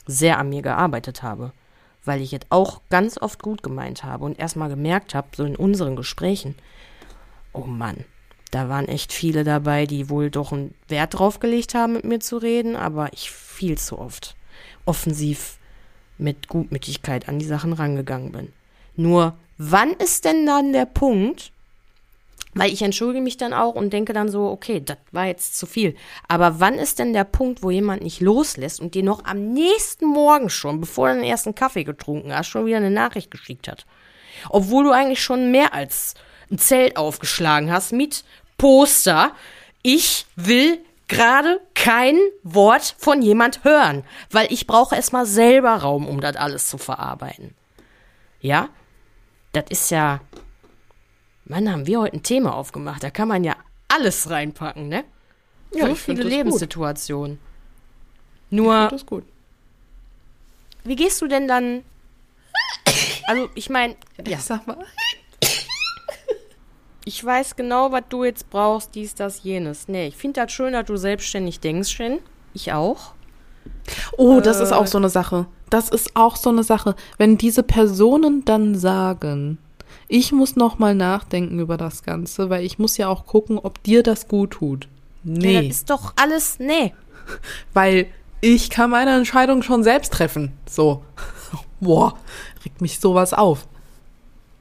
[0.05, 1.53] sehr an mir gearbeitet habe.
[2.03, 5.55] Weil ich jetzt auch ganz oft gut gemeint habe und erstmal gemerkt habe, so in
[5.55, 6.55] unseren Gesprächen,
[7.53, 8.03] oh Mann,
[8.51, 12.19] da waren echt viele dabei, die wohl doch einen Wert drauf gelegt haben, mit mir
[12.19, 14.35] zu reden, aber ich viel zu oft
[14.85, 15.57] offensiv
[16.17, 18.53] mit Gutmütigkeit an die Sachen rangegangen bin.
[18.95, 21.51] Nur, wann ist denn dann der Punkt,
[22.55, 25.65] weil ich entschuldige mich dann auch und denke dann so, okay, das war jetzt zu
[25.65, 25.95] viel.
[26.27, 30.05] Aber wann ist denn der Punkt, wo jemand nicht loslässt und dir noch am nächsten
[30.05, 33.85] Morgen schon, bevor du den ersten Kaffee getrunken hast, schon wieder eine Nachricht geschickt hat?
[34.49, 36.13] Obwohl du eigentlich schon mehr als
[36.51, 38.23] ein Zelt aufgeschlagen hast mit
[38.57, 39.31] Poster.
[39.81, 46.21] Ich will gerade kein Wort von jemand hören, weil ich brauche erstmal selber Raum, um
[46.21, 47.53] das alles zu verarbeiten.
[48.41, 48.69] Ja?
[49.51, 50.21] Das ist ja.
[51.45, 53.03] Mann, haben wir heute ein Thema aufgemacht.
[53.03, 53.55] Da kann man ja
[53.89, 55.03] alles reinpacken, ne?
[55.73, 56.23] Ja, so viele.
[56.23, 57.39] Lebenssituationen.
[58.49, 59.25] Nur, Das ist gut.
[60.83, 61.83] wie gehst du denn dann?
[63.27, 64.77] Also, ich meine, ja, Ich sag mal.
[67.05, 69.87] Ich weiß genau, was du jetzt brauchst, dies, das, jenes.
[69.87, 72.19] Nee, ich finde das schön, dass du selbstständig denkst, Shen.
[72.53, 73.13] Ich auch.
[74.17, 74.75] Oh, das ist Äh.
[74.75, 75.47] auch so eine Sache.
[75.69, 76.95] Das ist auch so eine Sache.
[77.17, 79.57] Wenn diese Personen dann sagen,
[80.07, 83.81] ich muss noch mal nachdenken über das Ganze, weil ich muss ja auch gucken, ob
[83.83, 84.85] dir das gut tut.
[85.23, 86.93] Ja, Nee, das ist doch alles, nee.
[87.73, 88.07] weil
[88.41, 90.51] ich kann meine Entscheidung schon selbst treffen.
[90.69, 91.03] So.
[91.79, 92.17] Boah,
[92.65, 93.67] regt mich sowas auf.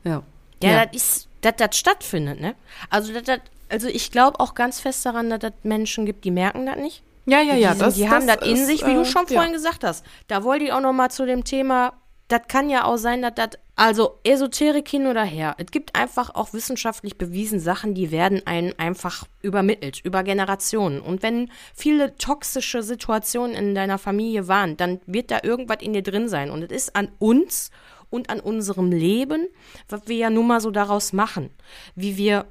[0.05, 0.23] Ja.
[0.63, 2.55] Ja, das ist, dass das stattfindet, ne?
[2.91, 6.31] Also, das, das, also ich glaube auch ganz fest daran, dass das Menschen gibt, die
[6.31, 7.03] merken das nicht.
[7.27, 7.75] Ja, ja, ja.
[7.75, 9.35] die, sind, die haben das in ist, sich, wie äh, du schon ja.
[9.35, 10.05] vorhin gesagt hast.
[10.29, 11.93] Da wollte ich auch noch mal zu dem Thema,
[12.29, 16.35] das kann ja auch sein, dass das, also Esoterik hin oder her, es gibt einfach
[16.35, 21.01] auch wissenschaftlich bewiesen Sachen, die werden einem einfach übermittelt, über Generationen.
[21.01, 26.03] Und wenn viele toxische Situationen in deiner Familie waren, dann wird da irgendwas in dir
[26.03, 26.51] drin sein.
[26.51, 27.71] Und es ist an uns
[28.13, 29.49] und an unserem Leben,
[29.89, 31.51] was wir ja nun mal so daraus machen,
[31.95, 32.47] wie wir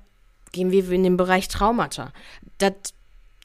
[0.52, 2.12] gehen wir in den Bereich Traumata.
[2.58, 2.74] Das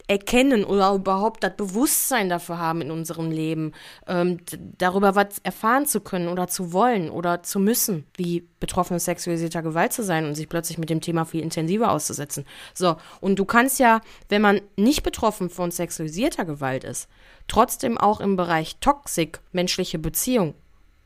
[0.08, 3.72] erkennen oder überhaupt das Bewusstsein dafür haben in unserem Leben,
[4.06, 4.38] ähm,
[4.78, 9.92] darüber was erfahren zu können oder zu wollen oder zu müssen, wie betroffene sexualisierter Gewalt
[9.92, 12.44] zu sein und sich plötzlich mit dem Thema viel intensiver auszusetzen.
[12.72, 17.08] So, und du kannst ja, wenn man nicht betroffen von sexualisierter Gewalt ist,
[17.48, 20.54] trotzdem auch im Bereich Toxik, menschliche Beziehung,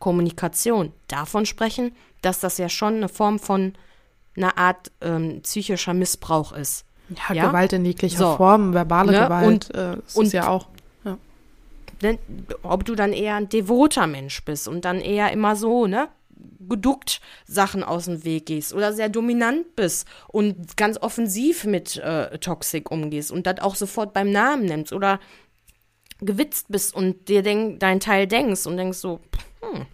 [0.01, 1.93] Kommunikation davon sprechen,
[2.23, 3.75] dass das ja schon eine Form von
[4.37, 6.85] einer Art ähm, psychischer Missbrauch ist.
[7.29, 7.47] Ja, Ja?
[7.49, 8.37] Gewalt in jeglicher So.
[8.37, 9.19] Form, verbale Ne?
[9.21, 10.67] Gewalt, Und- äh, ist und- ja auch.
[11.05, 11.17] Ja.
[12.63, 16.09] ob du dann eher ein devoter Mensch bist und dann eher immer so, ne,
[16.69, 22.39] geduckt Sachen aus dem Weg gehst oder sehr dominant bist und ganz offensiv mit äh,
[22.39, 25.21] Toxik umgehst und das auch sofort beim Namen nimmst oder
[26.21, 29.21] gewitzt bist und dir denk, dein Teil denkst und denkst so,
[29.61, 29.87] hm,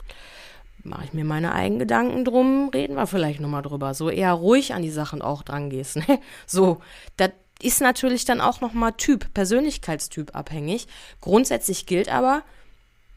[0.82, 3.94] mache ich mir meine eigenen Gedanken drum, reden wir vielleicht nochmal drüber.
[3.94, 5.96] So eher ruhig an die Sachen auch dran gehst.
[5.96, 6.04] Ne?
[6.46, 6.80] So,
[7.16, 10.86] das ist natürlich dann auch nochmal Typ, Persönlichkeitstyp abhängig.
[11.20, 12.42] Grundsätzlich gilt aber,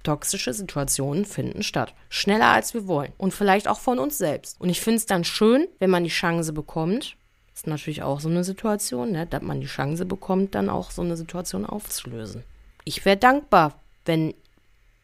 [0.03, 1.93] toxische Situationen finden statt.
[2.09, 3.11] Schneller als wir wollen.
[3.17, 4.59] Und vielleicht auch von uns selbst.
[4.59, 7.15] Und ich finde es dann schön, wenn man die Chance bekommt,
[7.53, 11.01] ist natürlich auch so eine Situation, ne, dass man die Chance bekommt, dann auch so
[11.01, 12.43] eine Situation aufzulösen.
[12.85, 14.33] Ich wäre dankbar, wenn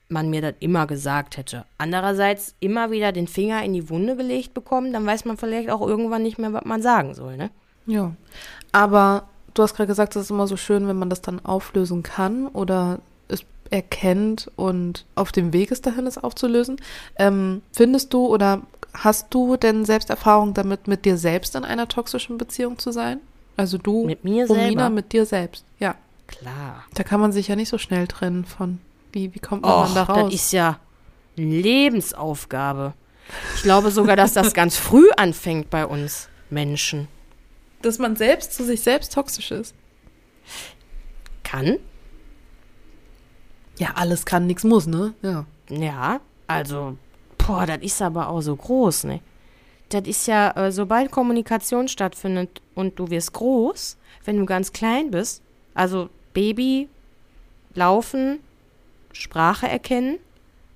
[0.07, 1.65] man mir das immer gesagt hätte.
[1.77, 5.81] Andererseits immer wieder den Finger in die Wunde gelegt bekommen, dann weiß man vielleicht auch
[5.81, 7.49] irgendwann nicht mehr, was man sagen soll, ne?
[7.87, 8.11] Ja.
[8.71, 12.03] Aber du hast gerade gesagt, es ist immer so schön, wenn man das dann auflösen
[12.03, 16.77] kann oder es erkennt und auf dem Weg ist dahin, es aufzulösen.
[17.17, 18.61] Ähm, findest du oder
[18.93, 23.19] hast du denn Selbsterfahrung damit, mit dir selbst in einer toxischen Beziehung zu sein?
[23.57, 24.89] Also du, Mit mir Romina, selber?
[24.89, 25.63] mit dir selbst.
[25.79, 25.95] Ja.
[26.27, 26.83] Klar.
[26.93, 28.79] Da kann man sich ja nicht so schnell trennen von.
[29.15, 30.25] Wie, wie kommt man Och, da raus?
[30.25, 30.77] das ist ja
[31.37, 32.93] eine Lebensaufgabe.
[33.55, 37.07] Ich glaube sogar, dass das ganz früh anfängt bei uns Menschen.
[37.81, 39.73] Dass man selbst zu sich selbst toxisch ist.
[41.43, 41.77] Kann?
[43.77, 45.13] Ja, alles kann, nichts muss, ne?
[45.21, 45.45] Ja.
[45.69, 46.97] Ja, also,
[47.37, 49.21] boah, das ist aber auch so groß, ne?
[49.89, 53.95] Das ist ja, äh, sobald Kommunikation stattfindet und du wirst groß,
[54.25, 55.41] wenn du ganz klein bist,
[55.73, 56.89] also Baby,
[57.75, 58.39] laufen,
[59.15, 60.19] Sprache erkennen,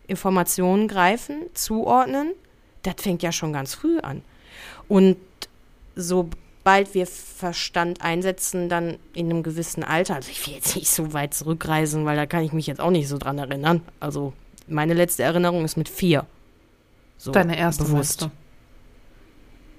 [0.08, 2.32] Informationen greifen, zuordnen,
[2.84, 4.22] das fängt ja schon ganz früh an.
[4.88, 5.18] Und
[5.96, 11.14] sobald wir Verstand einsetzen, dann in einem gewissen Alter, also ich will jetzt nicht so
[11.14, 13.82] weit zurückreisen, weil da kann ich mich jetzt auch nicht so dran erinnern.
[14.00, 14.34] Also
[14.68, 16.26] meine letzte Erinnerung ist mit vier.
[17.18, 18.30] So, Deine erste bewusst.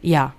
[0.02, 0.34] Ja.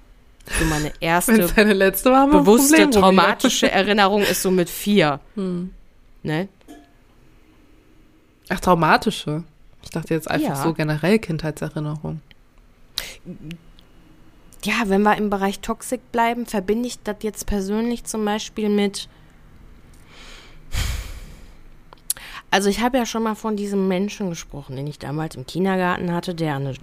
[0.60, 5.20] So meine erste deine letzte war, bewusste, traumatische Erinnerung ist so mit vier.
[5.36, 5.74] Hm.
[6.24, 6.48] Ne?
[8.54, 9.44] Ach, traumatische.
[9.82, 10.56] Ich dachte jetzt einfach Ja.
[10.64, 12.22] so generell Kindheitserinnerung.
[14.64, 19.08] Ja, wenn wir im Bereich Toxik bleiben, verbinde ich das jetzt persönlich zum Beispiel mit.
[22.52, 26.12] Also ich habe ja schon mal von diesem Menschen gesprochen, den ich damals im Kindergarten
[26.14, 26.76] hatte, der eine, an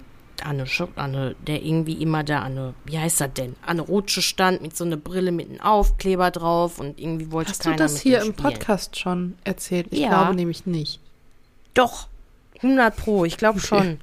[0.59, 3.71] eine, Schu- an eine der irgendwie immer da an eine, wie heißt das denn, an
[3.79, 7.61] eine Rutsche stand mit so einer Brille mit einem Aufkleber drauf und irgendwie wollte Hast
[7.65, 8.33] du keiner das mit hier dem im.
[8.35, 9.87] Podcast schon erzählt?
[9.91, 10.07] Ich Ja.
[10.09, 10.99] glaube nämlich nicht.
[11.73, 12.07] Doch,
[12.57, 13.99] 100 pro, ich glaube schon.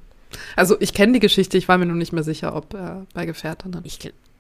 [0.55, 3.27] Also ich kenne die Geschichte, ich war mir nur nicht mehr sicher, ob äh, bei
[3.27, 3.81] Gefährtinnen.
[3.85, 3.99] Ich,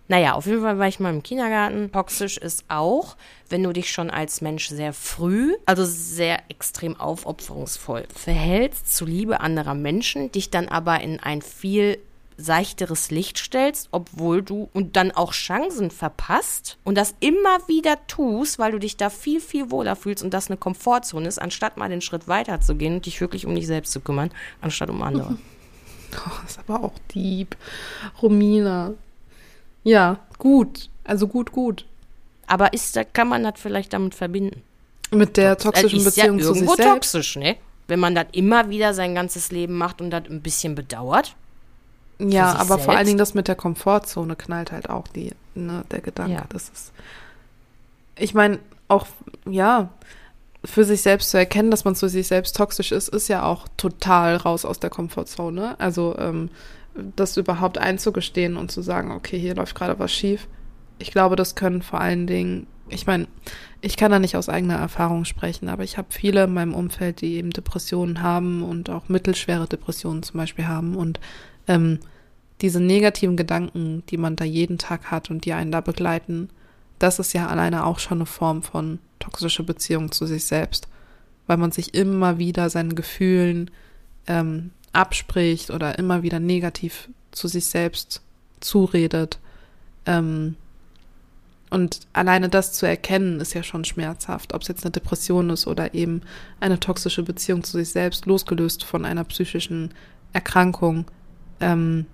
[0.08, 1.90] naja, auf jeden Fall war ich mal im Kindergarten.
[1.90, 3.16] Toxisch ist auch,
[3.48, 9.40] wenn du dich schon als Mensch sehr früh, also sehr extrem aufopferungsvoll verhältst, zu Liebe
[9.40, 11.98] anderer Menschen, dich dann aber in ein viel
[12.36, 18.58] seichteres Licht stellst, obwohl du und dann auch Chancen verpasst und das immer wieder tust,
[18.58, 21.88] weil du dich da viel, viel wohler fühlst und das eine Komfortzone ist, anstatt mal
[21.88, 24.30] den Schritt weiter zu gehen und dich wirklich um dich selbst zu kümmern,
[24.60, 25.36] anstatt um andere.
[26.18, 27.56] Oh, das ist aber auch Dieb.
[28.22, 28.94] Romina.
[29.82, 30.88] Ja, gut.
[31.04, 31.84] Also gut, gut.
[32.46, 34.62] Aber ist, da kann man das vielleicht damit verbinden?
[35.10, 37.12] Mit der toxischen ist Beziehung ja zu sich irgendwo selbst.
[37.12, 37.56] toxisch, ne?
[37.88, 41.34] Wenn man das immer wieder sein ganzes Leben macht und das ein bisschen bedauert.
[42.18, 42.88] Ja, aber vor selbst.
[42.96, 46.32] allen Dingen das mit der Komfortzone knallt halt auch die, ne, der Gedanke.
[46.32, 46.44] Ja.
[46.48, 46.92] Das ist.
[48.18, 48.58] Ich meine,
[48.88, 49.06] auch,
[49.44, 49.90] ja,
[50.64, 53.68] für sich selbst zu erkennen, dass man zu sich selbst toxisch ist, ist ja auch
[53.76, 55.78] total raus aus der Komfortzone.
[55.78, 56.50] Also, ähm,
[57.14, 60.48] das überhaupt einzugestehen und zu sagen, okay, hier läuft gerade was schief.
[60.98, 63.28] Ich glaube, das können vor allen Dingen, ich meine,
[63.80, 67.20] ich kann da nicht aus eigener Erfahrung sprechen, aber ich habe viele in meinem Umfeld,
[67.20, 71.20] die eben Depressionen haben und auch mittelschwere Depressionen zum Beispiel haben und
[71.68, 72.00] ähm,
[72.60, 76.48] diese negativen Gedanken, die man da jeden Tag hat und die einen da begleiten,
[76.98, 80.88] das ist ja alleine auch schon eine Form von toxischer Beziehung zu sich selbst,
[81.46, 83.70] weil man sich immer wieder seinen Gefühlen
[84.26, 88.22] ähm, abspricht oder immer wieder negativ zu sich selbst
[88.60, 89.38] zuredet.
[90.06, 90.56] Ähm,
[91.68, 95.66] und alleine das zu erkennen, ist ja schon schmerzhaft, ob es jetzt eine Depression ist
[95.66, 96.22] oder eben
[96.60, 99.92] eine toxische Beziehung zu sich selbst, losgelöst von einer psychischen
[100.32, 101.06] Erkrankung.
[101.60, 102.06] Ähm,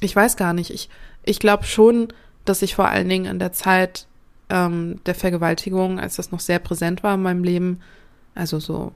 [0.00, 0.70] ich weiß gar nicht.
[0.70, 0.88] Ich,
[1.24, 2.08] ich glaube schon,
[2.44, 4.06] dass ich vor allen Dingen in der Zeit
[4.50, 7.80] ähm, der Vergewaltigung, als das noch sehr präsent war in meinem Leben,
[8.34, 8.92] also so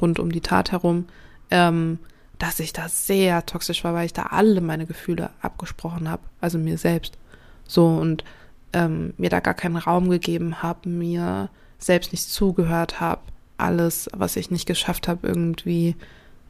[0.00, 1.06] rund um die Tat herum,
[1.50, 1.98] ähm,
[2.38, 6.58] dass ich da sehr toxisch war, weil ich da alle meine Gefühle abgesprochen habe, also
[6.58, 7.18] mir selbst.
[7.66, 8.24] So und
[8.72, 13.22] ähm, mir da gar keinen Raum gegeben habe, mir selbst nicht zugehört habe,
[13.58, 15.96] alles, was ich nicht geschafft habe, irgendwie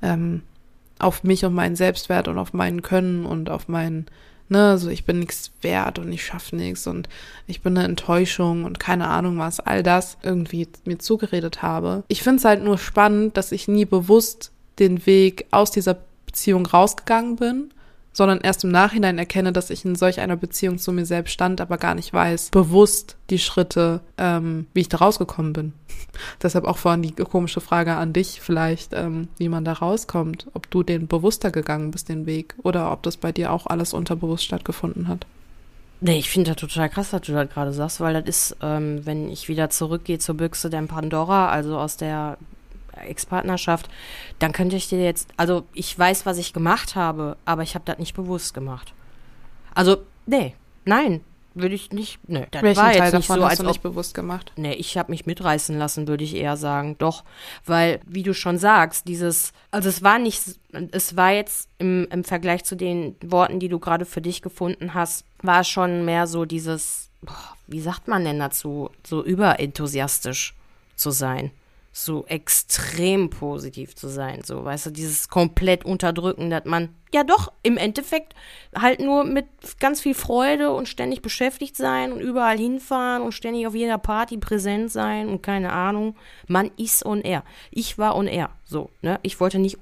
[0.03, 0.43] ähm,
[1.01, 4.07] auf mich und meinen Selbstwert und auf meinen Können und auf meinen,
[4.49, 7.09] ne, so ich bin nichts wert und ich schaffe nichts und
[7.47, 12.05] ich bin eine Enttäuschung und keine Ahnung was, all das irgendwie mir zugeredet habe.
[12.09, 15.97] Ich finde es halt nur spannend, dass ich nie bewusst den Weg aus dieser
[16.27, 17.71] Beziehung rausgegangen bin
[18.13, 21.61] sondern erst im Nachhinein erkenne, dass ich in solch einer Beziehung zu mir selbst stand,
[21.61, 25.73] aber gar nicht weiß, bewusst die Schritte, ähm, wie ich da rausgekommen bin.
[26.43, 30.71] Deshalb auch vorhin die komische Frage an dich vielleicht, ähm, wie man da rauskommt, ob
[30.71, 34.45] du den bewusster gegangen bist, den Weg, oder ob das bei dir auch alles unterbewusst
[34.45, 35.27] stattgefunden hat.
[36.03, 39.05] Nee, ich finde das total krass, was du da gerade sagst, weil das ist, ähm,
[39.05, 42.39] wenn ich wieder zurückgehe zur Büchse der Pandora, also aus der
[43.07, 43.89] Ex-Partnerschaft,
[44.39, 47.85] dann könnte ich dir jetzt, also ich weiß, was ich gemacht habe, aber ich habe
[47.85, 48.93] das nicht bewusst gemacht.
[49.75, 51.21] Also, nee, nein,
[51.55, 53.67] würde ich nicht, nee, das Welchen war jetzt Teil nicht davon so, hast als du
[53.67, 54.53] nicht ob, bewusst gemacht.
[54.57, 57.25] Nee, ich habe mich mitreißen lassen, würde ich eher sagen, doch,
[57.67, 60.43] weil, wie du schon sagst, dieses, also es war nicht,
[60.93, 64.95] es war jetzt im, im Vergleich zu den Worten, die du gerade für dich gefunden
[64.95, 70.55] hast, war schon mehr so dieses, boah, wie sagt man denn dazu, so überenthusiastisch
[70.97, 71.51] zu sein
[71.93, 74.43] so extrem positiv zu sein.
[74.45, 78.35] So, weißt du, dieses komplett unterdrücken, dass man ja doch im Endeffekt
[78.75, 79.47] halt nur mit
[79.81, 84.39] ganz viel Freude und ständig beschäftigt sein und überall hinfahren und ständig auf jeder Party
[84.39, 86.17] präsent sein und keine Ahnung.
[86.47, 87.43] Man ist on air.
[87.73, 88.51] Ich war on air.
[88.65, 89.19] So, ne?
[89.23, 89.79] Ich wollte nicht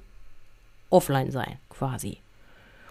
[0.89, 2.17] offline sein, quasi.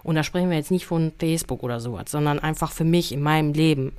[0.04, 3.20] Und da sprechen wir jetzt nicht von Facebook oder sowas, sondern einfach für mich in
[3.20, 3.96] meinem Leben.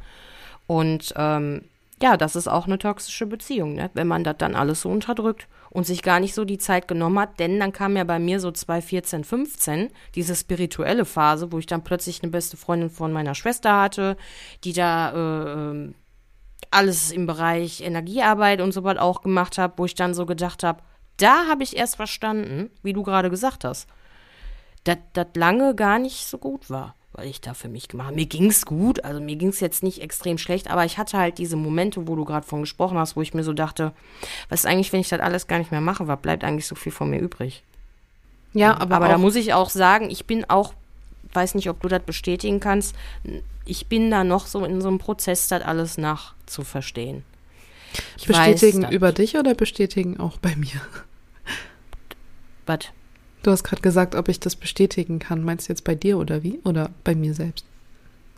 [0.65, 1.63] Und ähm,
[2.02, 3.89] ja, das ist auch eine toxische Beziehung, ne?
[3.93, 7.20] wenn man das dann alles so unterdrückt und sich gar nicht so die Zeit genommen
[7.20, 11.66] hat, denn dann kam ja bei mir so 2014, 15 diese spirituelle Phase, wo ich
[11.66, 14.18] dann plötzlich eine beste Freundin von meiner Schwester hatte,
[14.64, 15.95] die da äh, ähm,
[16.72, 20.64] alles im Bereich Energiearbeit und so was auch gemacht hat, wo ich dann so gedacht
[20.64, 20.82] habe,
[21.18, 23.88] da habe ich erst verstanden, wie du gerade gesagt hast,
[24.86, 28.15] dass das lange gar nicht so gut war weil ich da für mich gemacht habe.
[28.15, 31.17] Mir ging es gut, also mir ging es jetzt nicht extrem schlecht, aber ich hatte
[31.17, 33.91] halt diese Momente, wo du gerade von gesprochen hast, wo ich mir so dachte,
[34.47, 36.76] was ist eigentlich, wenn ich das alles gar nicht mehr mache, was bleibt eigentlich so
[36.76, 37.63] viel von mir übrig?
[38.53, 40.74] Ja, aber, aber da muss ich auch sagen, ich bin auch,
[41.34, 42.95] weiß nicht, ob du das bestätigen kannst,
[43.65, 47.24] ich bin da noch so in so einem Prozess, das alles nachzuverstehen.
[48.17, 50.80] Ich bestätigen weiß, über dich oder bestätigen auch bei mir?
[52.65, 52.80] Was?
[53.44, 55.44] Du hast gerade gesagt, ob ich das bestätigen kann.
[55.44, 56.60] Meinst du jetzt bei dir oder wie?
[56.64, 57.66] Oder bei mir selbst?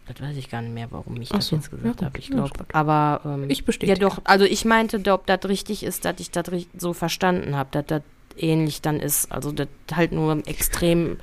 [0.05, 2.17] Das weiß ich gar nicht mehr, warum ich Ach das so, jetzt gesagt ja, habe.
[2.17, 3.99] Ich glaube, aber ähm, ich bestätige.
[3.99, 4.19] Ja, doch.
[4.23, 6.45] Also ich meinte, ob das richtig ist, dass ich das
[6.77, 8.01] so verstanden habe, dass das
[8.37, 9.31] ähnlich dann ist.
[9.31, 11.17] Also das halt nur extrem.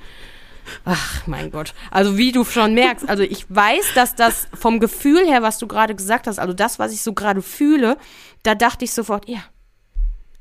[0.85, 1.73] Ach, mein Gott.
[1.89, 5.67] Also wie du schon merkst, also ich weiß, dass das vom Gefühl her, was du
[5.67, 7.97] gerade gesagt hast, also das, was ich so gerade fühle,
[8.43, 9.43] da dachte ich sofort, ja,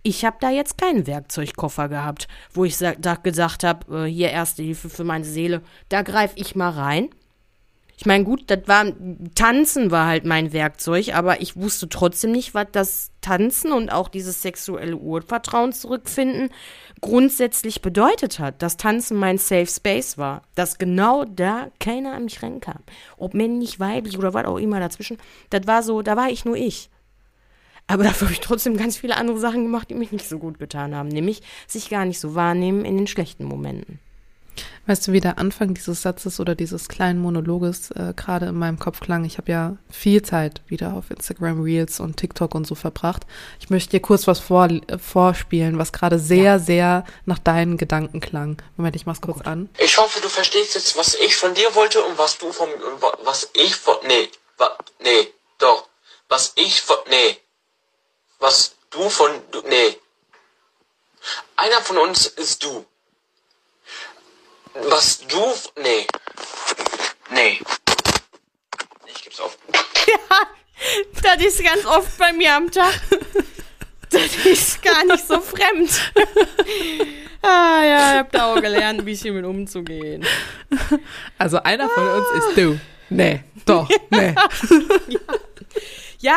[0.09, 4.63] ich habe da jetzt keinen Werkzeugkoffer gehabt, wo ich da gesagt habe, äh, hier erste
[4.63, 7.11] Hilfe für meine Seele, da greife ich mal rein.
[7.99, 8.87] Ich meine, gut, das war
[9.35, 14.09] Tanzen war halt mein Werkzeug, aber ich wusste trotzdem nicht, was das Tanzen und auch
[14.09, 16.51] dieses sexuelle Urvertrauen zurückfinden
[17.01, 18.63] grundsätzlich bedeutet hat.
[18.63, 22.79] Dass Tanzen mein Safe Space war, dass genau da keiner an mich rankam,
[23.17, 25.19] ob männlich, weiblich oder was auch immer dazwischen.
[25.51, 26.91] Das war so, da war ich nur ich.
[27.89, 30.59] Aber dafür habe ich trotzdem ganz viele andere Sachen gemacht, die mich nicht so gut
[30.59, 31.09] getan haben.
[31.09, 33.99] Nämlich sich gar nicht so wahrnehmen in den schlechten Momenten.
[34.87, 38.79] Weißt du, wie der Anfang dieses Satzes oder dieses kleinen Monologes äh, gerade in meinem
[38.79, 39.25] Kopf klang?
[39.25, 43.27] Ich habe ja viel Zeit wieder auf Instagram Reels und TikTok und so verbracht.
[43.61, 46.59] Ich möchte dir kurz was vor, äh, vorspielen, was gerade sehr, ja.
[46.59, 48.63] sehr nach deinen Gedanken klang.
[48.77, 49.69] Moment, ich mach's kurz oh an.
[49.79, 52.69] Ich hoffe, du verstehst jetzt, was ich von dir wollte und was du von,
[53.25, 54.71] was ich von, nee, wa,
[55.03, 55.29] nee,
[55.59, 55.87] doch,
[56.29, 57.37] was ich von, nee,
[58.39, 59.99] was du von du, nee.
[61.57, 62.85] Einer von uns ist du.
[64.75, 66.07] Was du nee.
[67.31, 67.61] Nee.
[69.07, 69.57] Ich geb's auf.
[71.25, 72.95] Ja, das ist ganz oft bei mir am Tag.
[74.11, 75.91] Das ist gar nicht so fremd.
[77.43, 80.25] ah ja, ich hab da auch gelernt, ein bisschen mit umzugehen.
[81.37, 82.81] Also einer von uns ist du.
[83.11, 84.35] Nee, doch, nee.
[85.09, 85.19] Ja,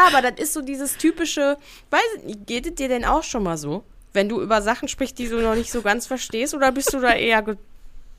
[0.08, 1.58] aber das ist so dieses typische,
[1.90, 3.84] weiß ich nicht, geht es dir denn auch schon mal so?
[4.14, 7.00] Wenn du über Sachen sprichst, die du noch nicht so ganz verstehst, oder bist du
[7.00, 7.56] da eher ge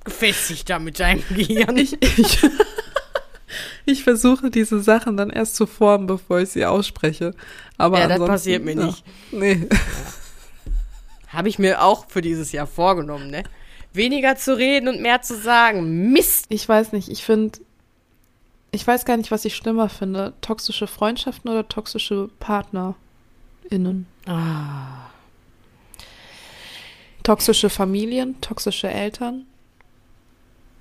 [0.04, 1.76] gefestigter mit deinem Gehirn?
[1.76, 2.38] Ich, ich,
[3.84, 7.34] ich versuche diese Sachen dann erst zu formen, bevor ich sie ausspreche.
[7.78, 9.04] Aber Ja, das passiert mir nicht.
[9.30, 9.68] Ja, nee.
[11.28, 13.44] Habe ich mir auch für dieses Jahr vorgenommen, ne?
[13.94, 16.12] Weniger zu reden und mehr zu sagen.
[16.12, 16.46] Mist!
[16.48, 17.58] Ich weiß nicht, ich finde,
[18.72, 20.32] ich weiß gar nicht, was ich schlimmer finde.
[20.40, 24.06] Toxische Freundschaften oder toxische PartnerInnen?
[24.26, 25.10] Ah.
[27.22, 29.46] Toxische Familien, toxische Eltern?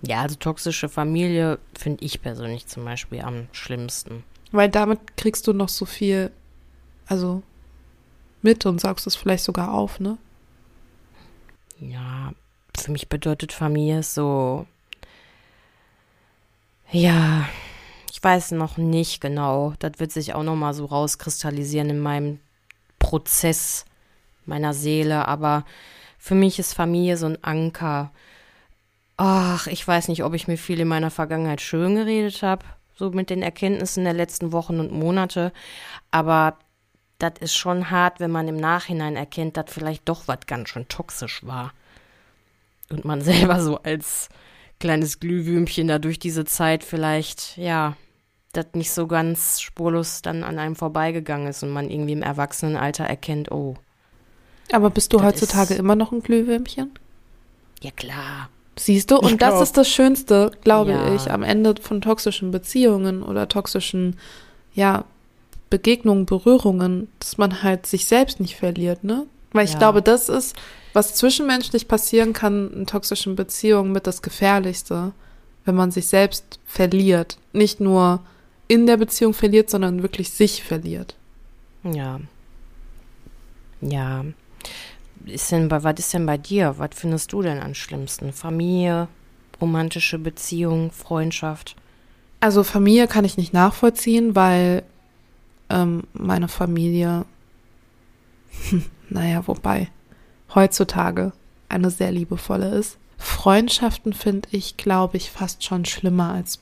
[0.02, 4.24] Ja, also toxische Familie finde ich persönlich zum Beispiel am schlimmsten.
[4.52, 6.32] Weil damit kriegst du noch so viel,
[7.08, 7.44] also
[8.42, 10.18] mit und saugst es vielleicht sogar auf, ne?
[11.80, 12.34] Ja,
[12.76, 14.66] für mich bedeutet Familie so.
[16.92, 17.48] Ja,
[18.12, 19.74] ich weiß noch nicht genau.
[19.80, 22.40] Das wird sich auch noch mal so rauskristallisieren in meinem
[23.00, 23.86] Prozess
[24.46, 25.30] meiner Seele.
[25.30, 25.64] Aber
[26.18, 28.12] für mich ist Familie so ein Anker.
[29.16, 32.66] Ach, ich weiß nicht, ob ich mir viel in meiner Vergangenheit schön geredet habe,
[32.98, 35.54] so mit den Erkenntnissen der letzten Wochen und Monate.
[36.12, 36.58] Aber
[37.18, 40.90] das ist schon hart, wenn man im Nachhinein erkennt, dass vielleicht doch was ganz schön
[40.90, 41.72] toxisch war.
[42.90, 44.28] Und man selber so als
[44.82, 47.96] kleines Glühwürmchen da durch diese Zeit vielleicht, ja,
[48.52, 53.06] das nicht so ganz spurlos dann an einem vorbeigegangen ist und man irgendwie im Erwachsenenalter
[53.06, 53.76] erkennt, oh,
[54.74, 56.92] Aber bist du heutzutage ist- immer noch ein Glühwürmchen?
[57.82, 58.50] ja klar.
[58.78, 59.18] Siehst du?
[59.18, 61.14] Und Ich das glaub- ist das Schönste, glaube Ja.
[61.16, 64.18] ich, am Ende von toxischen Beziehungen oder toxischen,
[64.74, 65.06] ja,
[65.70, 69.26] Begegnungen, Berührungen, dass man halt sich selbst nicht verliert, ne?
[69.54, 69.80] Weil ich Ja.
[69.80, 70.56] glaube, das ist,
[70.94, 75.12] was zwischenmenschlich passieren kann in toxischen Beziehungen mit das Gefährlichste,
[75.66, 77.38] wenn man sich selbst verliert.
[77.54, 78.22] Nicht nur
[78.68, 81.16] in der Beziehung verliert, sondern wirklich sich verliert.
[81.84, 82.20] Ja.
[83.82, 84.24] Ja.
[85.26, 86.76] Ist denn was ist denn bei dir?
[86.78, 88.34] Was findest du denn am schlimmsten?
[88.34, 89.08] Familie,
[89.60, 91.76] romantische Beziehung, Freundschaft?
[92.40, 94.84] Also Familie kann ich nicht nachvollziehen, weil
[95.70, 97.26] ähm, meine Familie,
[99.12, 99.90] naja, wobei
[100.56, 101.34] heutzutage
[101.70, 102.98] eine sehr liebevolle ist.
[103.18, 106.60] Freundschaften finde ich, glaube ich, fast schon schlimmer als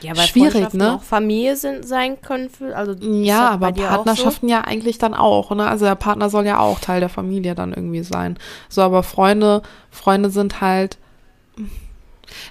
[0.00, 0.94] Ja, weil Schwierig, ne?
[0.96, 2.50] auch Familie sind, sein können.
[2.50, 3.82] Für, also ja, aber auch so?
[3.82, 5.68] Partnerschaften ja eigentlich dann auch, ne?
[5.68, 8.36] Also der Partner soll ja auch Teil der Familie dann irgendwie sein.
[8.68, 10.98] So, aber Freunde, Freunde sind halt.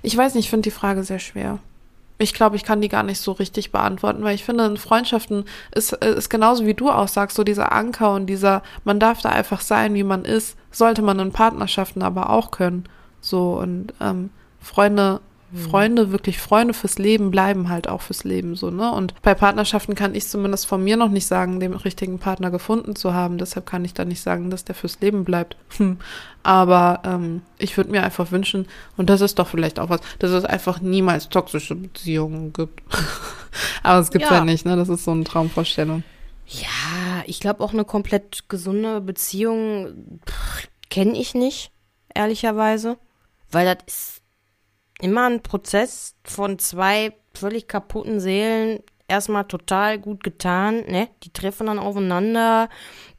[0.02, 1.60] Ich weiß nicht, ich finde die Frage sehr schwer.
[2.18, 5.46] Ich glaube, ich kann die gar nicht so richtig beantworten, weil ich finde, in Freundschaften
[5.74, 9.30] ist, ist genauso wie du auch sagst, so dieser Anker und dieser, man darf da
[9.30, 12.86] einfach sein, wie man ist, sollte man in Partnerschaften aber auch können.
[13.20, 14.30] So und ähm,
[14.62, 15.20] Freunde,
[15.56, 18.92] Freunde, wirklich Freunde fürs Leben bleiben halt auch fürs Leben so, ne?
[18.92, 22.96] Und bei Partnerschaften kann ich zumindest von mir noch nicht sagen, den richtigen Partner gefunden
[22.96, 23.38] zu haben.
[23.38, 25.56] Deshalb kann ich da nicht sagen, dass der fürs Leben bleibt.
[25.78, 25.98] Hm.
[26.44, 30.32] Aber ähm, ich würde mir einfach wünschen, und das ist doch vielleicht auch was, dass
[30.32, 32.82] es einfach niemals toxische Beziehungen gibt.
[33.84, 34.38] Aber es gibt's ja.
[34.38, 34.46] Ja.
[34.46, 34.76] nicht, ne?
[34.76, 36.04] Das ist so eine Traumvorstellung.
[36.48, 40.20] Ja, ich glaube auch eine komplett gesunde Beziehung
[40.90, 41.72] kenne ich nicht,
[42.14, 42.98] ehrlicherweise.
[43.52, 44.22] Weil das ist
[45.02, 48.80] immer ein Prozess von zwei völlig kaputten Seelen.
[49.08, 51.10] Erstmal total gut getan, ne?
[51.22, 52.70] Die treffen dann aufeinander.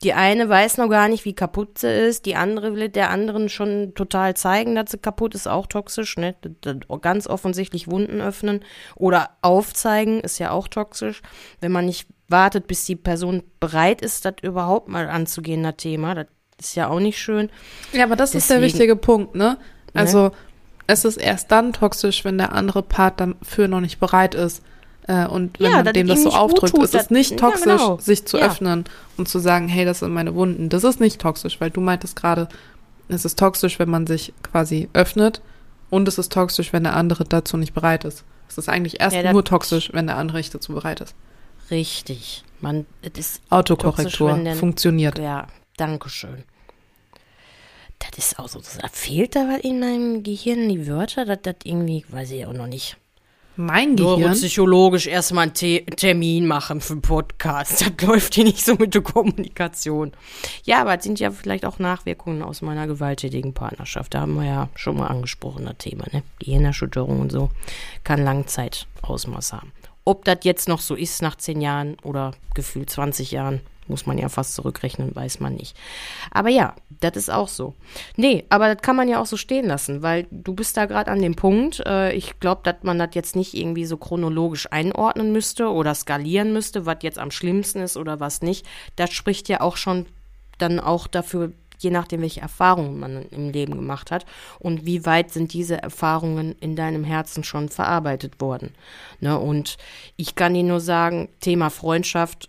[0.02, 2.26] Die eine weiß noch gar nicht, wie kaputt sie ist.
[2.26, 6.34] Die andere will der anderen schon total zeigen, dass sie kaputt ist, auch toxisch, ne?
[7.02, 8.64] Ganz offensichtlich Wunden öffnen
[8.96, 11.22] oder aufzeigen ist ja auch toxisch.
[11.60, 16.16] Wenn man nicht wartet, bis die Person bereit ist, das überhaupt mal anzugehen, das Thema,
[16.16, 16.26] das
[16.58, 17.48] ist ja auch nicht schön.
[17.92, 19.56] Ja, aber das ist der Deswegen- wichtige Punkt, ne?
[19.94, 20.32] Also,
[20.86, 24.62] es ist erst dann toxisch, wenn der andere Part dafür noch nicht bereit ist.
[25.08, 27.64] Äh, und wenn Ja, man dem das so aufdrückt, tut, ist es nicht ja, toxisch,
[27.64, 27.98] genau.
[27.98, 28.46] sich zu Ja.
[28.46, 28.84] öffnen
[29.16, 30.68] und zu sagen, hey, das sind meine Wunden.
[30.68, 32.48] Das ist nicht toxisch, weil du meintest gerade,
[33.08, 35.40] es ist toxisch, wenn man sich quasi öffnet
[35.90, 38.24] und es ist toxisch, wenn der andere dazu nicht bereit ist.
[38.48, 41.14] Es ist eigentlich erst Ja, nur toxisch, wenn der andere nicht dazu bereit ist.
[41.70, 42.44] Richtig.
[42.60, 45.18] Man, es ist Autokorrektur Toxisch, funktioniert.
[45.18, 46.44] Ja, danke schön.
[47.98, 51.56] Das ist auch so, da fehlt da was in meinem Gehirn, die Wörter, dass das
[51.64, 52.96] irgendwie, weiß ich auch noch nicht.
[53.58, 54.20] Mein Gehirn.
[54.20, 57.80] Neuropsychologisch erstmal einen Te Termin machen für einen Podcast.
[57.80, 60.12] Das läuft hier nicht so mit der Kommunikation.
[60.64, 64.12] Ja, aber es sind ja vielleicht auch Nachwirkungen aus meiner gewalttätigen Partnerschaft.
[64.12, 66.22] Da haben wir ja schon mal angesprochen, das Thema, ne?
[66.38, 67.48] Gehirnerschütterung und so
[68.04, 69.72] kann Langzeitausmaß haben.
[70.04, 74.18] Ob das jetzt noch so ist nach zehn Jahren oder gefühlt 20 Jahren, Muss man
[74.18, 75.76] ja fast zurückrechnen, weiß man nicht.
[76.30, 77.74] Aber ja, das ist auch so.
[78.16, 81.10] Nee, aber das kann man ja auch so stehen lassen, weil du bist da gerade
[81.10, 81.80] an dem Punkt.
[81.86, 86.52] Äh, ich glaube, dass man das jetzt nicht irgendwie so chronologisch einordnen müsste oder skalieren
[86.52, 88.66] müsste, was jetzt am schlimmsten ist oder was nicht.
[88.96, 90.06] Das spricht ja auch schon
[90.58, 94.24] dann auch dafür, je nachdem, welche Erfahrungen man im Leben gemacht hat
[94.58, 98.74] und wie weit sind diese Erfahrungen in deinem Herzen schon verarbeitet worden.
[99.20, 99.38] Ne?
[99.38, 99.76] Und
[100.16, 102.48] ich kann dir nur sagen, Thema Freundschaft,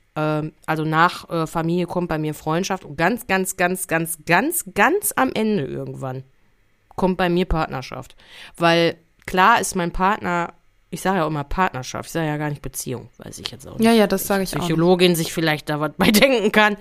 [0.65, 5.13] also nach äh, Familie kommt bei mir Freundschaft und ganz, ganz, ganz, ganz, ganz, ganz
[5.15, 6.24] am Ende irgendwann
[6.95, 8.15] kommt bei mir Partnerschaft.
[8.57, 10.53] Weil klar ist mein Partner
[10.89, 13.68] ich sage ja auch immer Partnerschaft, ich sage ja gar nicht Beziehung, weiß ich jetzt
[13.68, 13.86] auch nicht.
[13.86, 15.15] Ja, ja, das sage ich Psychologin auch.
[15.18, 16.78] sich vielleicht da was bei denken kann.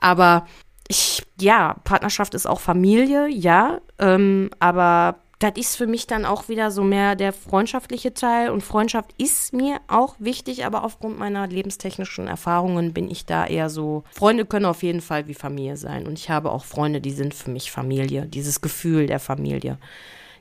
[0.00, 0.46] Aber
[0.86, 6.48] ich, ja, Partnerschaft ist auch Familie, ja, ähm, aber das ist für mich dann auch
[6.48, 8.50] wieder so mehr der freundschaftliche Teil.
[8.50, 13.70] Und Freundschaft ist mir auch wichtig, aber aufgrund meiner lebenstechnischen Erfahrungen bin ich da eher
[13.70, 16.06] so, Freunde können auf jeden Fall wie Familie sein.
[16.06, 19.78] Und ich habe auch Freunde, die sind für mich Familie, dieses Gefühl der Familie.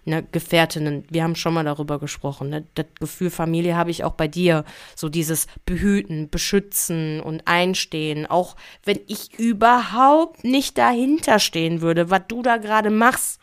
[0.04, 4.14] Ne, Gefährtinnen, wir haben schon mal darüber gesprochen, ne, das Gefühl Familie habe ich auch
[4.14, 4.64] bei dir,
[4.96, 12.22] so dieses Behüten, Beschützen und Einstehen, auch wenn ich überhaupt nicht dahinter stehen würde, was
[12.30, 13.42] du da gerade machst,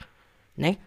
[0.57, 0.79] ne,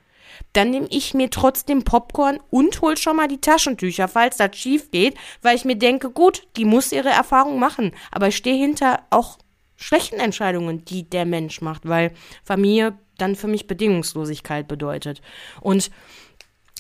[0.58, 4.90] dann nehme ich mir trotzdem Popcorn und hol schon mal die Taschentücher, falls das schief
[4.90, 9.04] geht, weil ich mir denke, gut, die muss ihre Erfahrung machen, aber ich stehe hinter
[9.12, 9.38] auch
[9.76, 12.12] schlechten Entscheidungen, die der Mensch macht, weil
[12.44, 15.22] Familie dann für mich Bedingungslosigkeit bedeutet.
[15.62, 15.92] Und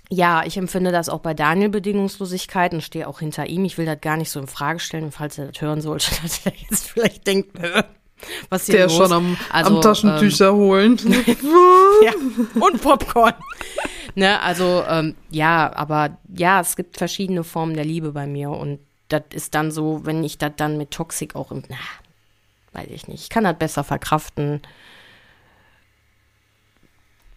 [0.09, 3.65] ja, ich empfinde das auch bei Daniel Bedingungslosigkeit und stehe auch hinter ihm.
[3.65, 6.45] Ich will das gar nicht so in Frage stellen, falls er das hören sollte, dass
[6.45, 7.59] er jetzt vielleicht denkt,
[8.49, 8.95] was hier Der los?
[8.97, 10.97] schon am, Also, am Taschentücher holen.
[12.03, 12.11] ja,
[12.59, 13.33] und Popcorn.
[14.15, 18.79] ne, also ähm, ja, aber ja, es gibt verschiedene Formen der Liebe bei mir und
[19.09, 21.77] das ist dann so, wenn ich das dann mit Toxik auch im, na,
[22.73, 24.61] weiß ich nicht, ich kann das besser verkraften.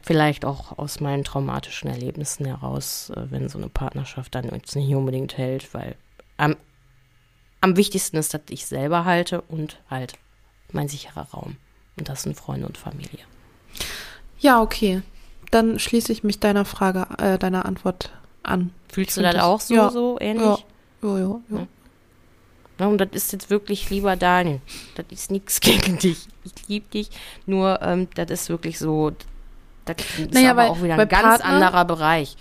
[0.03, 4.95] Vielleicht auch aus meinen traumatischen Erlebnissen heraus, äh, wenn so eine Partnerschaft dann jetzt nicht
[4.95, 5.95] unbedingt hält, weil
[6.39, 6.57] am,
[7.61, 10.15] am wichtigsten ist, dass ich selber halte und halt
[10.75, 11.57] mein sicherer Raum.
[11.99, 13.21] Und das sind Freunde und Familie.
[14.39, 15.03] Ja, okay.
[15.51, 18.11] Dann schließe ich mich deiner Frage, äh, deiner Antwort
[18.43, 18.73] an.
[18.93, 20.65] Fühlst du das das- auch so, ja, so ähnlich?
[21.03, 21.41] Ja, ja, ja.
[21.51, 21.67] ja.
[22.79, 24.61] Ja, und das ist jetzt wirklich lieber Daniel.
[24.95, 26.27] Das ist nichts gegen dich.
[26.45, 27.11] Ich liebe dich.
[27.45, 29.13] Nur, ähm, das ist wirklich so.
[29.85, 32.37] Das ist Naja, aber weil- auch wieder ein ganz Partner- anderer Bereich.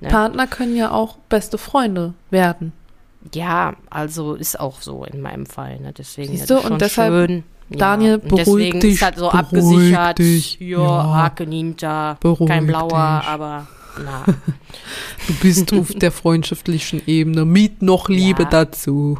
[0.00, 0.08] Ja.
[0.10, 2.72] Partner können ja auch beste Freunde werden.
[3.34, 5.78] Ja, also ist auch so in meinem Fall.
[5.80, 5.92] Ne?
[5.92, 7.44] Deswegen Siehst ist du, schon und deshalb, schön.
[7.78, 10.18] Daniel, beruhig deswegen dich, ist halt so abgesichert.
[10.18, 10.58] dich.
[10.60, 11.14] Ja, Ja.
[11.14, 13.28] Hake Niemter, Beruhig kein blauer, dich.
[13.28, 13.66] aber
[14.04, 14.24] na.
[15.26, 18.48] Du bist auf der freundschaftlichen Ebene mit noch Liebe Ja.
[18.48, 19.18] dazu.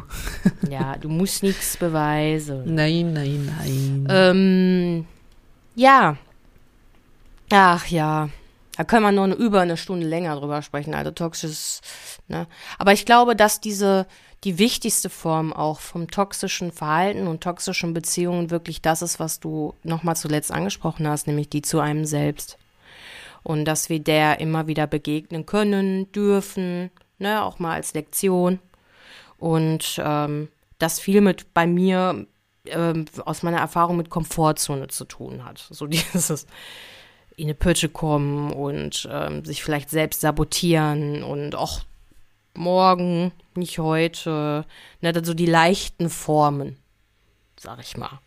[0.69, 2.63] ja, du musst nichts beweisen.
[2.75, 4.07] Nein, nein, nein.
[4.09, 5.05] Ähm,
[5.75, 6.17] ja.
[7.51, 8.29] Ach ja.
[8.77, 10.93] Da können wir noch eine, über eine Stunde länger drüber sprechen.
[10.95, 11.81] Also toxisches,
[12.27, 12.47] ne?
[12.79, 14.07] Aber ich glaube, dass diese,
[14.43, 19.75] die wichtigste Form auch vom toxischen Verhalten und toxischen Beziehungen wirklich das ist, was du
[19.83, 22.57] nochmal zuletzt angesprochen hast, nämlich die zu einem selbst.
[23.43, 28.59] Und dass wir der immer wieder begegnen können, dürfen, ne, auch mal als Lektion.
[29.37, 32.25] Und ähm, das viel mit bei mir
[32.65, 35.67] ähm, aus meiner Erfahrung mit Komfortzone zu tun hat.
[35.69, 36.45] So dieses
[37.35, 41.81] in eine Pötsche kommen und ähm, sich vielleicht selbst sabotieren und auch
[42.53, 44.65] morgen, nicht heute.
[45.01, 46.77] Ne, dann so die leichten Formen,
[47.57, 48.19] sag ich mal.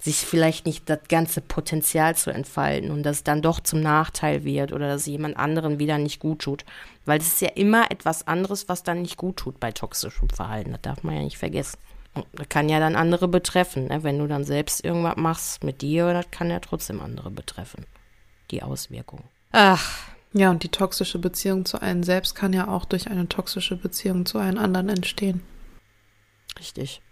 [0.00, 4.72] Sich vielleicht nicht das ganze Potenzial zu entfalten und das dann doch zum Nachteil wird
[4.72, 6.64] oder dass es jemand anderen wieder nicht gut tut.
[7.04, 10.72] Weil das ist ja immer etwas anderes, was dann nicht gut tut bei toxischem Verhalten.
[10.72, 11.78] Das darf man ja nicht vergessen.
[12.32, 13.86] Das kann ja dann andere betreffen.
[13.86, 14.02] Ne?
[14.02, 17.86] Wenn du dann selbst irgendwas machst mit dir, das kann ja trotzdem andere betreffen.
[18.50, 19.24] Die Auswirkungen.
[19.52, 23.76] Ach, ja, und die toxische Beziehung zu einem selbst kann ja auch durch eine toxische
[23.76, 25.42] Beziehung zu einem anderen entstehen.
[26.58, 27.02] Richtig.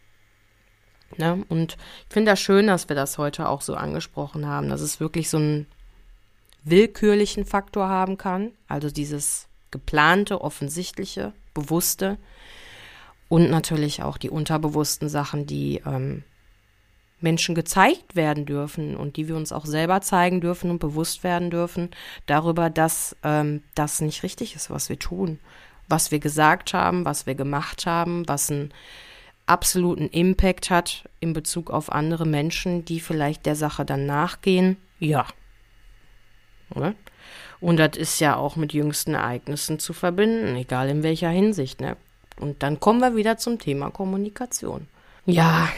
[1.18, 1.44] Ne?
[1.48, 1.76] Und
[2.08, 5.28] ich finde das schön, dass wir das heute auch so angesprochen haben, dass es wirklich
[5.28, 5.66] so einen
[6.64, 12.16] willkürlichen Faktor haben kann, also dieses geplante, offensichtliche, bewusste
[13.28, 16.22] und natürlich auch die unterbewussten Sachen, die ähm,
[17.20, 21.50] Menschen gezeigt werden dürfen und die wir uns auch selber zeigen dürfen und bewusst werden
[21.50, 21.90] dürfen
[22.26, 25.38] darüber, dass ähm, das nicht richtig ist, was wir tun,
[25.88, 28.72] was wir gesagt haben, was wir gemacht haben, was einen
[29.46, 34.76] absoluten Impact hat in Bezug auf andere Menschen, die vielleicht der Sache dann nachgehen.
[34.98, 35.26] Ja.
[36.74, 36.94] Oder?
[37.60, 41.80] Und das ist ja auch mit jüngsten Ereignissen zu verbinden, egal in welcher Hinsicht.
[41.80, 41.96] Ne?
[42.38, 44.88] Und dann kommen wir wieder zum Thema Kommunikation.
[45.26, 45.68] Ja,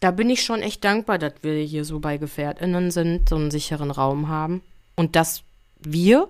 [0.00, 3.50] Da bin ich schon echt dankbar, dass wir hier so bei GefährtInnen sind, so einen
[3.50, 4.62] sicheren Raum haben.
[4.96, 5.42] Und dass
[5.80, 6.28] wir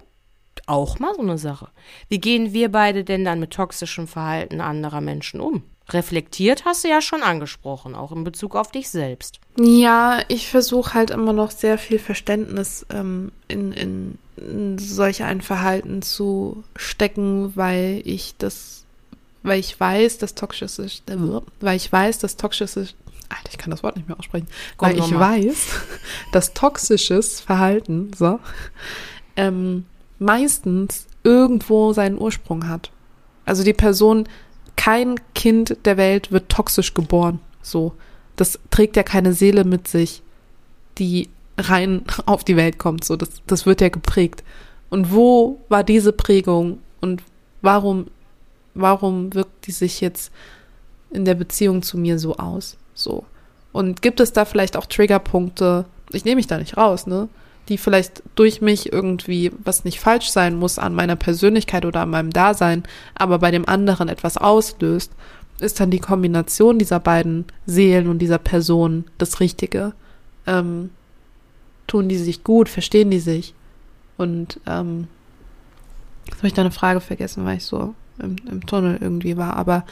[0.67, 1.69] auch mal so eine Sache.
[2.09, 5.65] Wie gehen wir beide denn dann mit toxischem Verhalten anderer Menschen um?
[5.89, 9.41] Reflektiert hast du ja schon angesprochen, auch in Bezug auf dich selbst.
[9.59, 15.41] Ja, ich versuche halt immer noch sehr viel Verständnis ähm, in, in, in solch ein
[15.41, 18.85] Verhalten zu stecken, weil ich das,
[19.43, 21.03] weil ich weiß, dass toxisches,
[21.61, 22.95] weil ich weiß, dass toxisches,
[23.31, 25.45] Alter, ich kann das Wort nicht mehr aussprechen, Komm weil ich nochmal.
[25.45, 25.69] weiß,
[26.33, 28.41] dass toxisches Verhalten, so,
[29.37, 29.87] ähm,
[30.19, 32.91] meistens irgendwo seinen Ursprung hat.
[33.45, 34.29] Also die Person,
[34.77, 37.41] kein Kind der Welt wird toxisch geboren.
[37.63, 37.95] So.
[38.37, 40.23] Das trägt ja keine Seele mit sich,
[40.99, 41.29] die
[41.59, 43.05] rein auf die Welt kommt.
[43.05, 44.43] So, das, das wird ja geprägt.
[44.89, 47.23] Und wo war diese Prägung und
[47.63, 48.07] warum,
[48.75, 50.33] warum wirkt die sich jetzt
[51.11, 52.77] in der Beziehung zu mir so aus?
[53.03, 53.25] So.
[53.73, 55.85] Und gibt es da vielleicht auch Triggerpunkte?
[56.11, 57.29] Ich nehme mich da nicht raus, ne?
[57.69, 62.11] Die vielleicht durch mich irgendwie, was nicht falsch sein muss an meiner Persönlichkeit oder an
[62.11, 62.83] meinem Dasein,
[63.15, 65.13] aber bei dem anderen etwas auslöst,
[65.61, 69.93] ist dann die Kombination dieser beiden Seelen und dieser Person das Richtige.
[70.47, 70.91] Ähm,
[71.87, 73.55] tun die sich gut, verstehen die sich?
[74.17, 75.07] Und ähm,
[76.27, 79.85] jetzt habe ich deine Frage vergessen, weil ich so im, im Tunnel irgendwie war, aber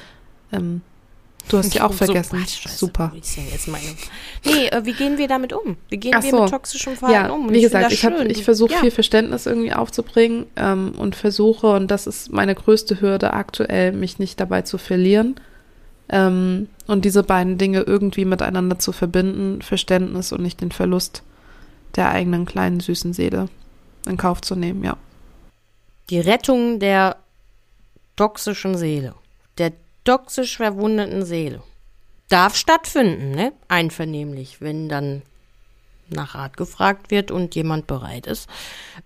[0.53, 0.81] ähm,
[1.49, 2.39] du hast die auch So, vergessen.
[2.39, 3.13] scheiße, Super.
[4.45, 5.77] Nee, äh, wie gehen wir damit um?
[5.89, 6.43] Wie gehen Ach wir so.
[6.43, 7.43] mit toxischem Verhalten Ja, um?
[7.47, 8.81] Und wie find gesagt, ich, hab- ich versuche Ja.
[8.81, 14.19] viel Verständnis irgendwie aufzubringen ähm, und versuche, und das ist meine größte Hürde aktuell, mich
[14.19, 15.37] nicht dabei zu verlieren
[16.11, 21.23] ähm, und diese beiden Dinge irgendwie miteinander zu verbinden, Verständnis und nicht den Verlust
[21.97, 23.49] der eigenen kleinen süßen Seele
[24.07, 24.97] in Kauf zu nehmen, ja.
[26.11, 27.17] Die Rettung der
[28.17, 29.15] toxischen Seele,
[30.09, 31.63] toxisch verwundeten Seele,
[32.29, 33.53] darf stattfinden, ne?
[33.69, 35.23] Einvernehmlich, wenn dann
[36.09, 38.49] nach Rat gefragt wird und jemand bereit ist.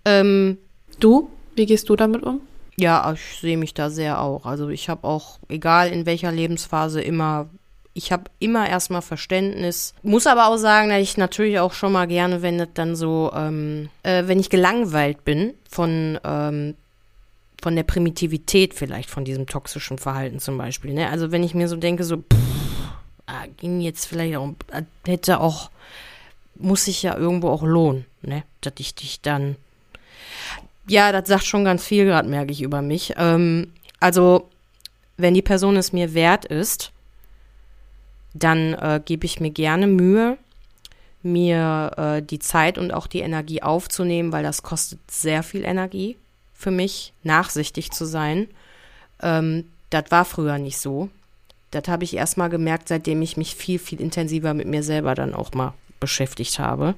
[0.05, 0.57] Ähm,
[0.99, 2.41] Du, wie gehst du damit um?
[2.75, 4.45] ja, ich sehe mich da sehr auch.
[4.45, 7.49] Also ich habe auch, egal in welcher Lebensphase, immer,
[7.93, 9.93] ich habe immer erstmal Verständnis.
[10.01, 13.31] Muss aber auch sagen, dass ich natürlich auch schon mal gerne, wenn das dann so,
[13.35, 16.75] ähm, äh, wenn ich gelangweilt bin von, ähm,
[17.63, 20.93] von der Primitivität vielleicht von diesem toxischen Verhalten zum Beispiel.
[20.93, 21.09] Ne?
[21.09, 22.37] Also wenn ich mir so denke, so, pff,
[23.25, 25.71] ah, ging jetzt vielleicht auch, äh, hätte auch,
[26.55, 28.43] muss sich ja irgendwo auch lohnen, ne?
[28.59, 29.55] Dass ich dich dann
[30.89, 33.13] ja, das sagt schon ganz viel gerade, merke ich über mich.
[33.15, 34.49] Ähm, also,
[35.15, 36.91] wenn die Person es mir wert ist,
[38.33, 40.37] dann äh, gebe ich mir gerne Mühe,
[41.21, 46.17] mir äh, die Zeit und auch die Energie aufzunehmen, weil das kostet sehr viel Energie
[46.63, 48.47] für mich, nachsichtig zu sein.
[49.21, 51.09] Ähm, das war früher nicht so.
[51.71, 55.13] Das habe ich erst mal gemerkt, seitdem ich mich viel, viel intensiver mit mir selber
[55.13, 56.95] dann auch mal beschäftigt habe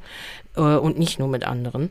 [0.56, 1.90] äh, und nicht nur mit anderen.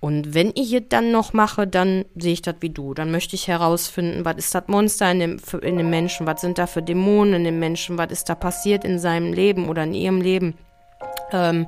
[0.00, 2.94] Und wenn ich es dann noch mache, dann sehe ich das wie du.
[2.94, 6.58] Dann möchte ich herausfinden, was ist das Monster in dem, in dem Menschen, was sind
[6.58, 9.94] da für Dämonen in dem Menschen, was ist da passiert in seinem Leben oder in
[9.94, 10.54] ihrem Leben.
[11.32, 11.66] Ähm,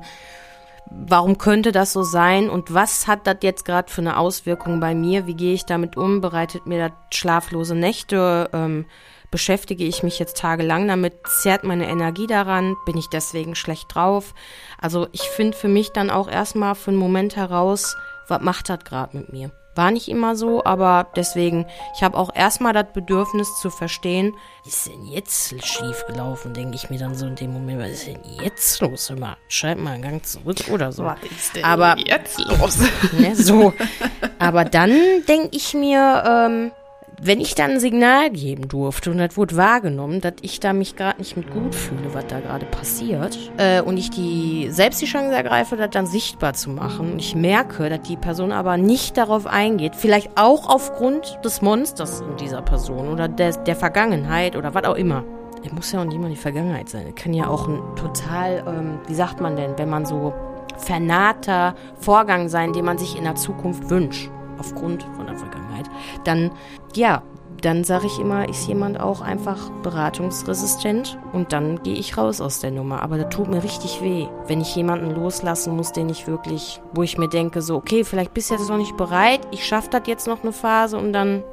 [0.89, 4.95] warum könnte das so sein und was hat das jetzt gerade für eine Auswirkung bei
[4.95, 5.27] mir?
[5.27, 6.21] Wie gehe ich damit um?
[6.21, 8.49] Bereitet mir das schlaflose Nächte?
[8.53, 8.85] Ähm,
[9.31, 11.13] beschäftige ich mich jetzt tagelang damit?
[11.27, 12.75] Zerrt meine Energie daran?
[12.85, 14.33] Bin ich deswegen schlecht drauf?
[14.79, 17.95] Also ich finde für mich dann auch erstmal für einen Moment heraus,
[18.27, 19.51] was macht das gerade mit mir?
[19.75, 21.65] War nicht immer so, aber deswegen,
[21.95, 26.75] ich habe auch erstmal das Bedürfnis zu verstehen, was ist denn jetzt schief gelaufen, denke
[26.75, 29.09] ich mir dann so in dem Moment, was ist denn jetzt los?
[29.09, 31.05] Hör mal, schreib mal einen Gang zurück oder so.
[31.37, 32.77] ist denn Aber- jetzt los?
[33.13, 33.73] Ne, so.
[34.39, 34.91] Aber dann
[35.27, 36.71] denke ich mir, ähm,
[37.21, 40.95] wenn ich dann ein Signal geben durfte und das wurde wahrgenommen, dass ich da mich
[40.95, 45.05] gerade nicht mit gut fühle, was da gerade passiert, äh, und ich die selbst die
[45.05, 49.17] Chance ergreife, das dann sichtbar zu machen, und ich merke, dass die Person aber nicht
[49.17, 54.73] darauf eingeht, vielleicht auch aufgrund des Monsters in dieser Person oder der, der Vergangenheit oder
[54.73, 55.23] was auch immer.
[55.65, 57.07] Es muss ja auch nicht mal die Vergangenheit sein.
[57.07, 60.33] Es kann ja auch ein total, ähm, wie sagt man denn, wenn man so
[60.77, 65.89] vernahter Vorgang sein, den man sich in der Zukunft wünscht, aufgrund von der Vergangenheit,
[66.23, 66.51] dann,
[66.95, 67.21] ja,
[67.61, 72.59] dann sage ich immer, ist jemand auch einfach beratungsresistent und dann gehe ich raus aus
[72.59, 73.01] der Nummer.
[73.01, 77.03] Aber das tut mir richtig weh, wenn ich jemanden loslassen muss, den ich wirklich, wo
[77.03, 80.03] ich mir denke, so, okay, vielleicht bist du jetzt noch nicht bereit, ich schaffe das
[80.05, 81.43] jetzt noch eine Phase und dann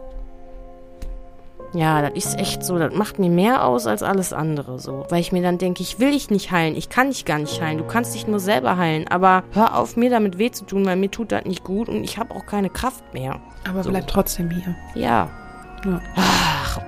[1.75, 5.07] ja, das ist echt so, das macht mir mehr aus als alles andere so.
[5.09, 7.61] Weil ich mir dann denke, ich will dich nicht heilen, ich kann dich gar nicht
[7.63, 9.09] heilen, du kannst dich nur selber heilen.
[9.09, 12.05] Aber hör auf, mir damit weh zu tun, weil mir tut das nicht gut und
[12.05, 13.41] ich habe auch keine Kraft mehr.
[13.69, 14.75] Aber bleib trotzdem hier.
[14.95, 15.29] Ja.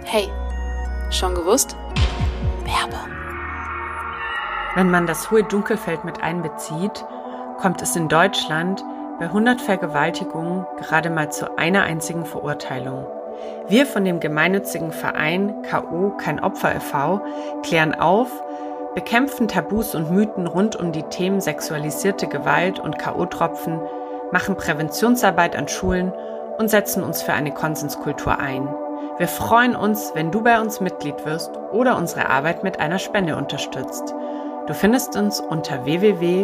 [0.05, 0.29] Hey,
[1.11, 1.77] schon gewusst?
[2.65, 2.97] Werbe.
[4.75, 7.05] Wenn man das hohe Dunkelfeld mit einbezieht,
[7.59, 8.85] kommt es in Deutschland
[9.19, 13.07] bei 100 Vergewaltigungen gerade mal zu einer einzigen Verurteilung.
[13.69, 17.23] Wir von dem gemeinnützigen Verein KO Kein Opfer e.V.
[17.63, 18.29] klären auf,
[18.95, 23.81] bekämpfen Tabus und Mythen rund um die Themen sexualisierte Gewalt und KO-Tropfen,
[24.33, 26.13] machen Präventionsarbeit an Schulen
[26.59, 28.69] und setzen uns für eine Konsenskultur ein.
[29.17, 33.37] Wir freuen uns, wenn du bei uns Mitglied wirst oder unsere Arbeit mit einer Spende
[33.37, 34.15] unterstützt.
[34.67, 36.41] Du findest uns unter www.ko-ev.de.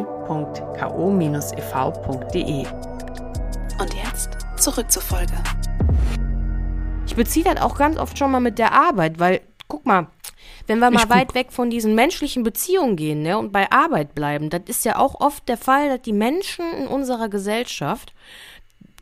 [3.78, 5.32] Und jetzt zurück zur Folge.
[7.20, 10.06] Beziehe das auch ganz oft schon mal mit der Arbeit, weil, guck mal,
[10.66, 11.34] wenn wir mal Ich weit guck.
[11.34, 15.20] weg von diesen menschlichen Beziehungen gehen ne, und bei Arbeit bleiben, das ist ja auch
[15.20, 18.14] oft der Fall, dass die Menschen in unserer Gesellschaft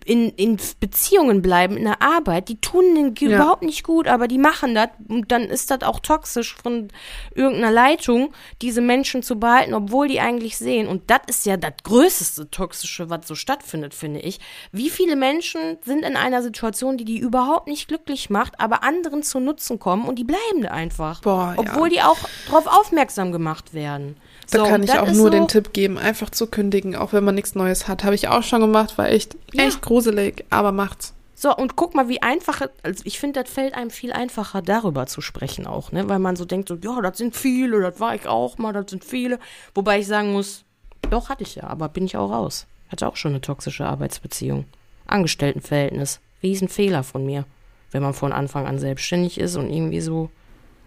[0.08, 3.36] in, in Beziehungen bleiben, in der Arbeit, die tun denen Ja.
[3.36, 6.88] überhaupt nicht gut, aber die machen das und dann ist das auch toxisch von
[7.34, 8.32] irgendeiner Leitung,
[8.62, 10.88] diese Menschen zu behalten, obwohl die eigentlich sehen.
[10.88, 14.40] Und das ist ja das größte Toxische, was so stattfindet, finde ich.
[14.72, 19.22] Wie viele Menschen sind in einer Situation, die die überhaupt nicht glücklich macht, aber anderen
[19.22, 21.20] zu Nutzen kommen und die bleiben da einfach.
[21.20, 21.58] Boah, ja.
[21.58, 24.16] obwohl die auch darauf aufmerksam gemacht werden.
[24.50, 27.24] Da So, kann ich auch nur so, den Tipp geben, einfach zu kündigen, auch wenn
[27.24, 28.04] man nichts Neues hat.
[28.04, 29.64] Habe ich auch schon gemacht, war echt, Ja.
[29.64, 31.14] echt gruselig, aber macht's.
[31.34, 35.06] So, und guck mal, wie einfach, also ich finde, das fällt einem viel einfacher, darüber
[35.06, 36.08] zu sprechen auch, ne?
[36.08, 38.86] Weil man so denkt, so, ja, das sind viele, das war ich auch mal, das
[38.90, 39.38] sind viele.
[39.74, 40.64] Wobei ich sagen muss,
[41.10, 42.66] doch, hatte ich ja, aber bin ich auch raus.
[42.90, 44.64] Hatte auch schon eine toxische Arbeitsbeziehung.
[45.06, 46.20] Angestelltenverhältnis.
[46.42, 47.44] Riesenfehler von mir.
[47.90, 50.30] Wenn man von Anfang an selbstständig ist und irgendwie so.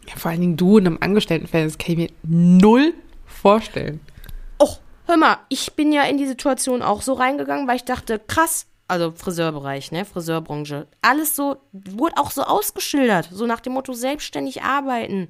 [0.07, 2.93] Ja, vor allen Dingen du in einem Angestelltenverhältnis kann ich mir null
[3.42, 4.00] vorstellen.
[4.62, 8.20] Och, hör mal, ich bin ja in die Situation auch so reingegangen, weil ich dachte,
[8.20, 13.94] krass, also Friseurbereich, ne, Friseurbranche, alles so, wurde auch so ausgeschildert, so nach dem Motto
[13.94, 15.30] selbstständig arbeiten,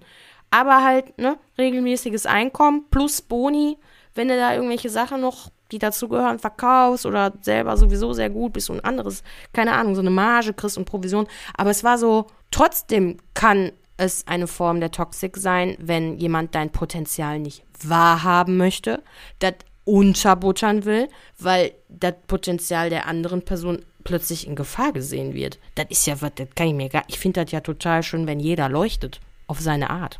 [0.49, 3.77] aber halt, ne, regelmäßiges Einkommen plus Boni,
[4.15, 8.69] wenn du da irgendwelche Sachen noch, die dazugehören, verkaufst oder selber sowieso sehr gut bist
[8.69, 13.17] und anderes, keine Ahnung, so eine Marge kriegst und Provision, aber es war so, trotzdem
[13.33, 19.03] kann es eine Form der Toxik sein, wenn jemand dein Potenzial nicht wahrhaben möchte,
[19.39, 19.53] das
[19.85, 21.07] unterbuttern will,
[21.39, 25.59] weil das Potenzial der anderen Person plötzlich in Gefahr gesehen wird.
[25.75, 28.27] Das ist ja was, das kann ich mir gar, ich finde das ja total schön,
[28.27, 30.19] wenn jeder leuchtet auf seine Art.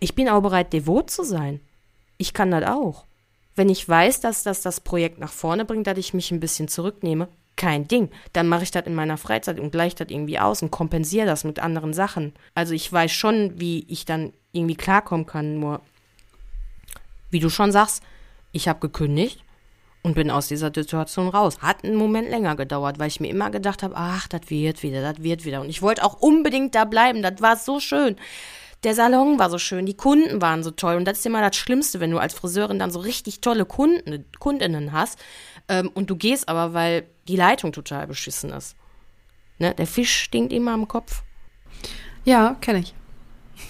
[0.00, 1.60] Ich bin auch bereit, devot zu sein.
[2.18, 3.04] Ich kann das auch.
[3.56, 6.68] Wenn ich weiß, dass das das Projekt nach vorne bringt, dass ich mich ein bisschen
[6.68, 8.10] zurücknehme, kein Ding.
[8.32, 11.44] Dann mache ich das in meiner Freizeit und gleiche das irgendwie aus und kompensiere das
[11.44, 12.32] mit anderen Sachen.
[12.54, 15.80] Also ich weiß schon, wie ich dann irgendwie klarkommen kann, nur
[17.30, 18.02] wie du schon sagst,
[18.52, 19.44] ich habe gekündigt
[20.02, 21.58] und bin aus dieser Situation raus.
[21.60, 25.00] Hat einen Moment länger gedauert, weil ich mir immer gedacht habe, ach, das wird wieder,
[25.00, 25.60] das wird wieder.
[25.60, 27.22] Und ich wollte auch unbedingt da bleiben.
[27.22, 28.16] Das war so schön.
[28.84, 30.96] Der Salon war so schön, die Kunden waren so toll.
[30.96, 34.26] Und das ist immer das Schlimmste, wenn du als Friseurin dann so richtig tolle Kunden,
[34.38, 35.18] Kundinnen hast.
[35.68, 38.76] Ähm, und du gehst aber, weil die Leitung total beschissen ist.
[39.58, 39.74] Ne?
[39.74, 41.22] Der Fisch stinkt immer am Kopf.
[42.24, 42.94] Ja, kenne ich.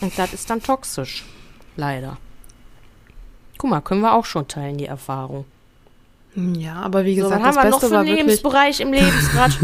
[0.00, 1.24] Und das ist dann toxisch.
[1.76, 2.16] Leider.
[3.58, 5.44] Guck mal, können wir auch schon teilen, die Erfahrung.
[6.34, 8.80] Hm, Ja, aber wie So, gesagt, was haben wir das noch Beste für einen Lebensbereich
[8.80, 9.58] im Lebensgrad?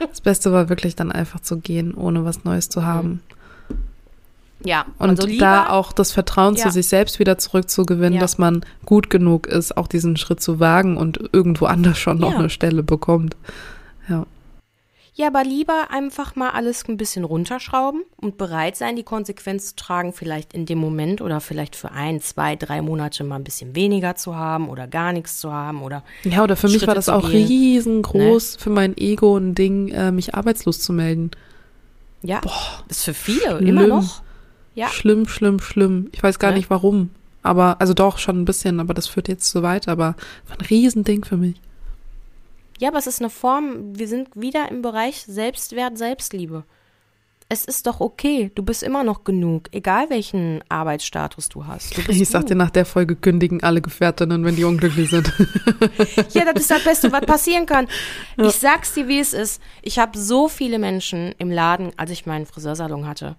[0.08, 3.22] das Beste war wirklich dann einfach zu gehen, ohne was Neues zu haben.
[4.66, 6.64] Ja, Und also lieber, da auch das Vertrauen Ja.
[6.64, 8.20] zu sich selbst wieder zurückzugewinnen, Ja.
[8.20, 12.32] dass man gut genug ist, auch diesen Schritt zu wagen und irgendwo anders schon noch
[12.32, 12.38] Ja.
[12.38, 13.36] eine Stelle bekommt.
[14.08, 14.26] Ja.
[15.18, 19.76] Ja, aber lieber einfach mal alles ein bisschen runterschrauben und bereit sein, die Konsequenz zu
[19.76, 23.74] tragen, vielleicht in dem Moment oder vielleicht für ein, zwei, drei Monate mal ein bisschen
[23.74, 26.94] weniger zu haben oder gar nichts zu haben oder Ja, oder für mich Schritte war
[26.94, 27.44] das auch gehen.
[27.44, 27.48] Ne?
[27.48, 31.30] riesengroß für mein Ego ein Ding, äh, mich arbeitslos zu melden.
[32.20, 32.42] ja,
[32.88, 33.68] das ist für viele schlimm.
[33.68, 34.20] immer noch.
[34.76, 34.88] Ja.
[34.88, 36.08] Schlimm, schlimm, schlimm.
[36.12, 36.58] Ich weiß gar Ne?
[36.58, 37.10] nicht warum.
[37.42, 40.14] Aber, also doch, schon ein bisschen, aber das führt jetzt zu weit, aber
[40.48, 41.56] war ein Riesending für mich.
[42.78, 46.64] Ja, aber es ist eine Form, wir sind wieder im Bereich Selbstwert, Selbstliebe.
[47.48, 51.96] Es ist doch okay, du bist immer noch genug, egal welchen Arbeitsstatus du hast.
[51.96, 55.32] Du Ich sag dir, nach der Folge kündigen alle Gefährtinnen, wenn die unglücklich sind.
[56.34, 57.86] Ja, das ist das Beste, was passieren kann.
[58.36, 59.62] Ich sag's dir, wie es ist.
[59.82, 63.36] Ich habe so viele Menschen im Laden, als ich meinen Friseursalon hatte.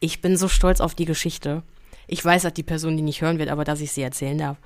[0.00, 1.62] Ich bin so stolz auf die Geschichte.
[2.06, 4.56] Ich weiß, dass die Person die nicht hören wird, aber dass ich sie erzählen darf.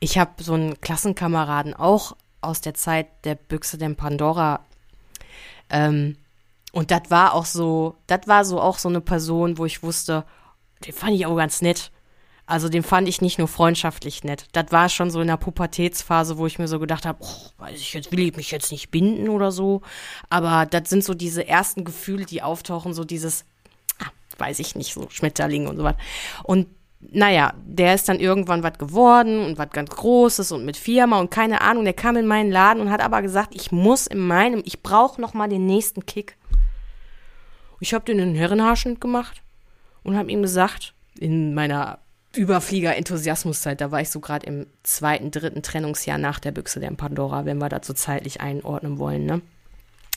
[0.00, 4.60] Ich habe so einen Klassenkameraden auch aus der Zeit der Büchse der Pandora.
[5.70, 6.16] Ähm,
[6.72, 10.24] und das war auch so, das war so auch so eine Person, wo ich wusste,
[10.84, 11.90] den fand ich auch ganz nett.
[12.44, 14.46] Also den fand ich nicht nur freundschaftlich nett.
[14.52, 17.80] Das war schon so in der Pubertätsphase, wo ich mir so gedacht habe, oh, weiß
[17.80, 19.82] ich jetzt, will ich mich jetzt nicht binden oder so.
[20.30, 23.44] Aber das sind so diese ersten Gefühle, die auftauchen, so dieses,
[24.38, 25.96] weiß ich nicht, so Schmetterlinge und so was.
[26.44, 26.68] Und
[27.00, 31.30] naja, der ist dann irgendwann was geworden und was ganz Großes und mit Firma und
[31.30, 31.84] keine Ahnung.
[31.84, 35.20] Der kam in meinen Laden und hat aber gesagt, ich muss in meinem, ich brauche
[35.20, 36.36] noch mal den nächsten Kick.
[37.80, 39.42] Ich habe den in den Herrenhaarschnitt gemacht
[40.02, 41.98] und habe ihm gesagt, in meiner
[42.34, 47.44] Überflieger-Enthusiasmuszeit, da war ich so gerade im zweiten, dritten Trennungsjahr nach der Büchse der Pandora,
[47.44, 49.42] wenn wir so zeitlich einordnen wollen, ne?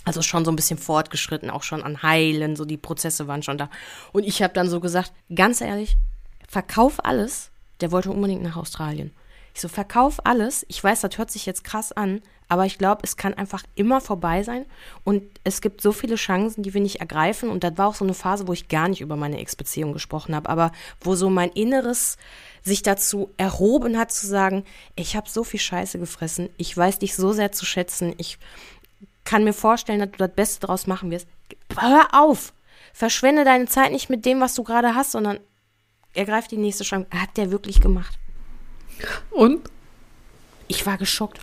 [0.05, 3.57] Also schon so ein bisschen fortgeschritten, auch schon an Heilen, so die Prozesse waren schon
[3.57, 3.69] da.
[4.11, 5.97] Und ich habe dann so gesagt, ganz ehrlich,
[6.47, 7.51] verkauf alles.
[7.81, 9.11] Der wollte unbedingt nach Australien.
[9.53, 10.65] Ich so, verkauf alles.
[10.69, 14.01] Ich weiß, das hört sich jetzt krass an, aber ich glaube, es kann einfach immer
[14.01, 14.65] vorbei sein.
[15.03, 17.49] Und es gibt so viele Chancen, die wir nicht ergreifen.
[17.49, 20.35] Und das war auch so eine Phase, wo ich gar nicht über meine Ex-Beziehung gesprochen
[20.35, 20.71] habe, aber
[21.01, 22.17] wo so mein Inneres
[22.63, 27.15] sich dazu erhoben hat zu sagen, ich habe so viel Scheiße gefressen, ich weiß dich
[27.15, 28.37] so sehr zu schätzen, ich
[29.29, 31.27] kann mir vorstellen, dass du das Beste daraus machen wirst.
[31.77, 32.51] Hör auf!
[32.93, 35.39] Verschwende deine Zeit nicht mit dem, was du gerade hast, sondern
[36.15, 37.07] ergreif die nächste Chance.
[37.13, 38.17] Hat der wirklich gemacht.
[39.29, 39.69] Und?
[40.67, 41.41] Ich war geschockt.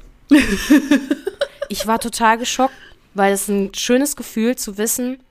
[1.69, 2.75] ich war total geschockt,
[3.15, 5.23] weil es ein schönes Gefühl zu wissen,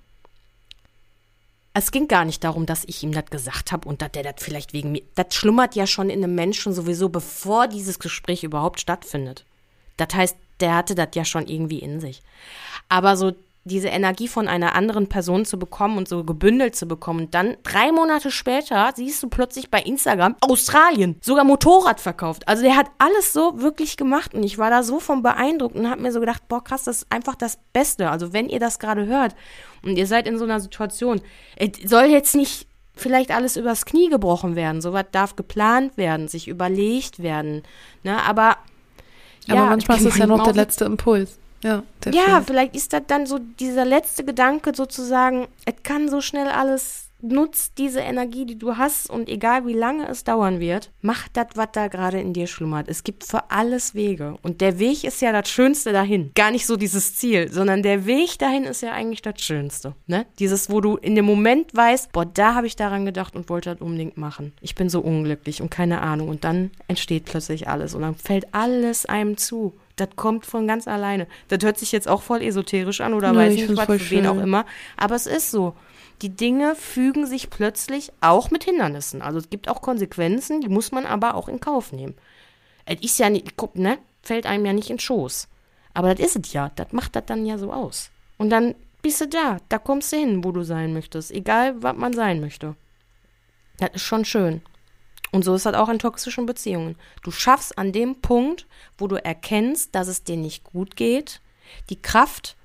[1.74, 4.36] es ging gar nicht darum, dass ich ihm das gesagt habe und dass der das
[4.38, 5.02] vielleicht wegen mir.
[5.16, 9.44] Das schlummert ja schon in einem Menschen sowieso, bevor dieses Gespräch überhaupt stattfindet.
[9.98, 12.22] Das heißt, der hatte das ja schon irgendwie in sich.
[12.90, 13.34] Aber so
[13.68, 17.22] diese Energie von einer anderen Person zu bekommen und so gebündelt zu bekommen.
[17.22, 22.48] Und dann drei Monate später siehst du plötzlich bei Instagram Australien, sogar Motorrad verkauft.
[22.48, 25.90] Also der hat alles so wirklich gemacht und ich war da so von beeindruckt und
[25.90, 28.12] habe mir so gedacht, boah krass, das ist einfach das Beste.
[28.12, 29.36] Also wenn ihr das gerade hört
[29.82, 31.22] und ihr seid in so einer Situation,
[31.84, 34.80] soll jetzt nicht vielleicht alles übers Knie gebrochen werden.
[34.80, 37.64] Sowas darf geplant werden, sich überlegt werden.
[38.04, 38.22] Ne?
[38.24, 38.58] Aber
[39.48, 41.38] aber ja, manchmal ist es ja noch der letzte Impuls.
[41.64, 46.48] Ja, ja vielleicht ist das dann so dieser letzte Gedanke sozusagen, es kann so schnell
[46.48, 51.28] alles, nutzt diese Energie, die du hast und egal wie lange es dauern wird, mach
[51.30, 52.88] das, was da gerade in dir schlummert.
[52.88, 56.32] Es gibt für alles Wege und der Weg ist ja das Schönste dahin.
[56.36, 59.96] Gar nicht so dieses Ziel, sondern der Weg dahin ist ja eigentlich das Schönste.
[60.08, 60.26] Ne?
[60.40, 63.72] Dieses, wo du in dem Moment weißt, boah, da habe ich daran gedacht und wollte
[63.72, 64.54] das unbedingt machen.
[64.62, 68.54] Ich bin so unglücklich und keine Ahnung und dann entsteht plötzlich alles und dann fällt
[68.54, 69.74] alles einem zu.
[69.96, 71.28] Das kommt von ganz alleine.
[71.48, 74.28] Das hört sich jetzt auch voll esoterisch an oder nee, weiß nicht was, für wen
[74.28, 74.66] auch immer.
[74.98, 75.74] Aber es ist so.
[76.22, 79.22] Die Dinge fügen sich plötzlich auch mit Hindernissen.
[79.22, 82.16] Also es gibt auch Konsequenzen, die muss man aber auch in Kauf nehmen.
[82.86, 85.48] Es ist ja nicht, ne, fällt einem ja nicht in Schoß.
[85.94, 86.72] Aber das ist es ja.
[86.76, 88.12] Das macht das dann ja so aus.
[88.38, 89.58] Und dann bist du da.
[89.70, 91.32] Da kommst du hin, wo du sein möchtest.
[91.32, 92.76] Egal, was man sein möchte.
[93.78, 94.62] Das ist schon schön.
[95.32, 96.96] Und so ist das auch in toxischen Beziehungen.
[97.24, 101.42] Du schaffst an dem Punkt, wo du erkennst, dass es dir nicht gut geht,
[101.90, 102.56] die Kraft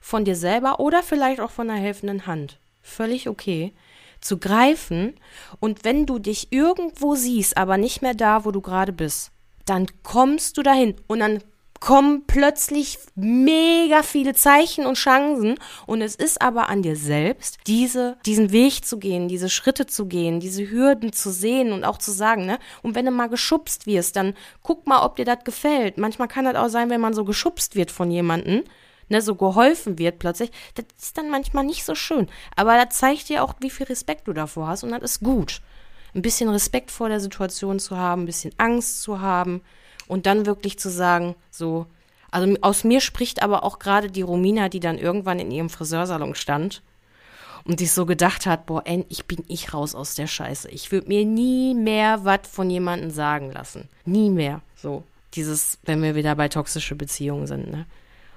[0.00, 3.72] von dir selber oder vielleicht auch von einer helfenden Hand, völlig okay,
[4.20, 5.14] zu greifen.
[5.60, 9.32] Und wenn du dich irgendwo siehst, aber nicht mehr da, wo du gerade bist,
[9.64, 11.42] dann kommst du dahin und dann
[11.80, 15.56] kommen plötzlich mega viele Zeichen und Chancen
[15.86, 20.06] und es ist aber an dir selbst, diese, diesen Weg zu gehen, diese Schritte zu
[20.06, 22.58] gehen, diese Hürden zu sehen und auch zu sagen, ne?
[22.82, 25.98] Und wenn du mal geschubst wirst, dann guck mal, ob dir das gefällt.
[25.98, 28.64] Manchmal kann das auch sein, wenn man so geschubst wird von jemandem,
[29.08, 32.28] ne, so geholfen wird plötzlich, das ist dann manchmal nicht so schön.
[32.56, 35.60] Aber das zeigt dir auch, wie viel Respekt du davor hast und das ist gut.
[36.14, 39.62] Ein bisschen Respekt vor der Situation zu haben, ein bisschen Angst zu haben,
[40.08, 41.86] und dann wirklich zu sagen, so,
[42.30, 46.34] also aus mir spricht aber auch gerade die Romina, die dann irgendwann in ihrem Friseursalon
[46.34, 46.82] stand
[47.64, 50.70] und sich so gedacht hat, boah, ich bin ich raus aus der Scheiße.
[50.70, 53.88] Ich würde mir nie mehr was von jemandem sagen lassen.
[54.04, 54.60] Nie mehr.
[54.76, 55.02] So,
[55.34, 57.86] dieses, wenn wir wieder bei toxische Beziehungen sind, ne?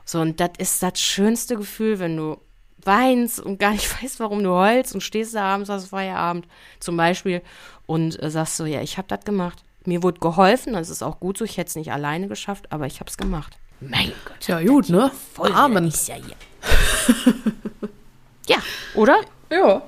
[0.09, 2.37] So, und das ist das schönste Gefühl, wenn du
[2.83, 6.47] weinst und gar nicht weißt, warum du heulst und stehst da abends, hast Feierabend
[6.79, 7.43] zum Beispiel
[7.85, 9.63] und äh, sagst so, ja, ich habe das gemacht.
[9.85, 11.45] Mir wurde geholfen, das ist auch gut so.
[11.45, 13.59] Ich hätte es nicht alleine geschafft, aber ich habe es gemacht.
[13.81, 14.47] Mein Gott.
[14.47, 15.11] Ja, gut, ne?
[15.35, 15.87] Voll Amen.
[15.87, 17.35] Ist ja, hier.
[18.47, 18.57] ja,
[18.95, 19.21] oder?
[19.51, 19.83] Ja.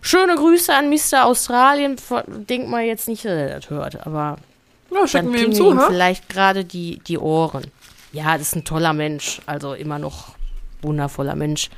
[0.00, 1.26] Schöne Grüße an Mr.
[1.26, 1.94] Australien.
[2.26, 4.36] Denk mal jetzt nicht, dass er das hört, aber
[4.90, 7.70] ja, schicken wir ihm zu, ihm vielleicht gerade die, die Ohren.
[8.12, 10.34] Ja, das ist ein toller Mensch, also immer noch
[10.82, 11.70] wundervoller Mensch.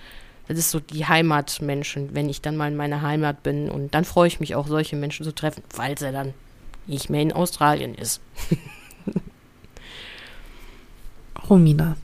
[0.48, 3.70] Das ist so die Heimatmenschen, wenn ich dann mal in meiner Heimat bin.
[3.70, 6.34] Und dann freue ich mich auch, solche Menschen zu treffen, falls er dann
[6.86, 8.20] nicht mehr in Australien ist.
[11.48, 11.96] Romina.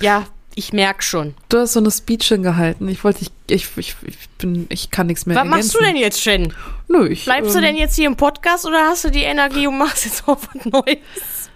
[0.00, 1.34] Ja, ich merke schon.
[1.48, 2.88] Du hast so eine Speech gehalten.
[2.88, 5.58] Ich wollte, ich, ich, ich, ich bin, ich kann nichts mehr Was ergänzen.
[5.58, 6.52] machst du denn jetzt, Shen?
[6.88, 7.24] Nö, ich.
[7.24, 10.04] Bleibst ähm, du denn jetzt hier im Podcast oder hast du die Energie und machst
[10.04, 11.47] jetzt auch was Neues?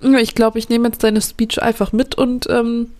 [0.00, 2.92] Ich glaube, ich nehme jetzt deine Speech einfach mit und ähm,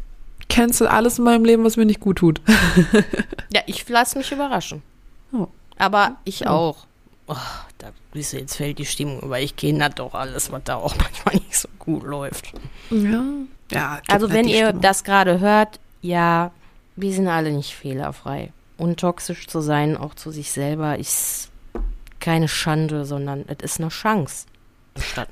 [0.48, 2.40] cancel alles in meinem Leben, was mir nicht gut tut.
[3.52, 4.82] ja, ich lasse mich überraschen.
[5.32, 5.48] Oh.
[5.76, 6.50] Aber ich oh.
[6.50, 6.86] auch.
[7.26, 7.36] oh,
[7.78, 9.40] da du, jetzt fällt die Stimmung über.
[9.40, 12.52] Ich kenne das doch alles, was da auch manchmal nicht so gut läuft.
[12.90, 13.22] Ja.
[13.70, 14.00] Ja.
[14.08, 14.82] Also halt wenn ihr Stimmung.
[14.82, 16.52] das gerade hört, ja,
[16.96, 18.52] wir sind alle nicht fehlerfrei.
[18.78, 21.50] Und toxisch zu sein, auch zu sich selber, ist
[22.20, 24.46] keine Schande, sondern es ist eine Chance.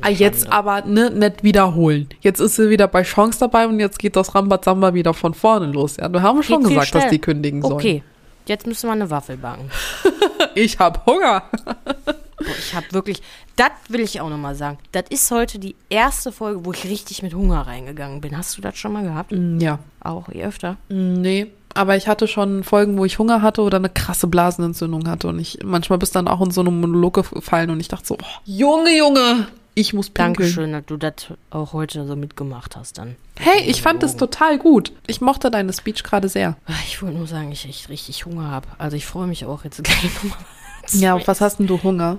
[0.01, 0.53] Ah, jetzt Schande.
[0.57, 2.09] aber ne, nicht wiederholen.
[2.21, 5.67] Jetzt ist sie wieder bei Chance dabei und jetzt geht das Rambazamba wieder von vorne
[5.67, 5.97] los.
[5.97, 7.75] Ja, wir haben schon Geht gesagt, dass die kündigen sollen.
[7.75, 8.03] Okay,
[8.47, 9.71] jetzt müssen wir eine Waffel backen.
[10.57, 11.43] Ich hab Hunger.
[11.65, 13.21] Boah, ich habe wirklich,
[13.57, 14.79] das will ich auch nochmal sagen.
[14.93, 18.37] Das ist heute die erste Folge, wo ich richtig mit Hunger reingegangen bin.
[18.37, 19.33] Hast du das schon mal gehabt?
[19.33, 19.81] Mm, Ja.
[20.01, 20.77] Auch je öfter?
[20.91, 21.47] Mm, Nee.
[21.75, 25.29] Aber ich hatte schon Folgen, wo ich Hunger hatte oder eine krasse Blasenentzündung hatte.
[25.29, 28.15] Und ich manchmal bist dann auch in so einem Monolog gefallen und ich dachte so,
[28.21, 30.35] oh, Junge, Junge, ich muss pinkeln.
[30.35, 31.15] Dankeschön, dass du das
[31.51, 33.17] auch heute so mitgemacht hast dann.
[33.37, 34.93] Hey, ich fand es total gut.
[35.09, 36.57] Ich mochte deine Speech gerade sehr.
[36.69, 38.69] Ah, Ich wollte nur sagen, ich echt richtig Hunger habe.
[38.79, 40.39] Also ich freue mich auch jetzt gleich nochmal.
[40.93, 42.19] Ja, auf was hast denn du Hunger?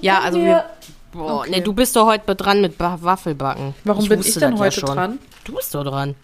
[0.00, 0.64] Ja, also wir.
[1.12, 1.50] Boah, Okay.
[1.50, 3.74] nee, du bist doch heute dran mit ba Waffelbacken.
[3.84, 4.88] Warum bin ich denn ja heute schon.
[4.94, 5.18] dran?
[5.44, 6.14] Du bist doch dran.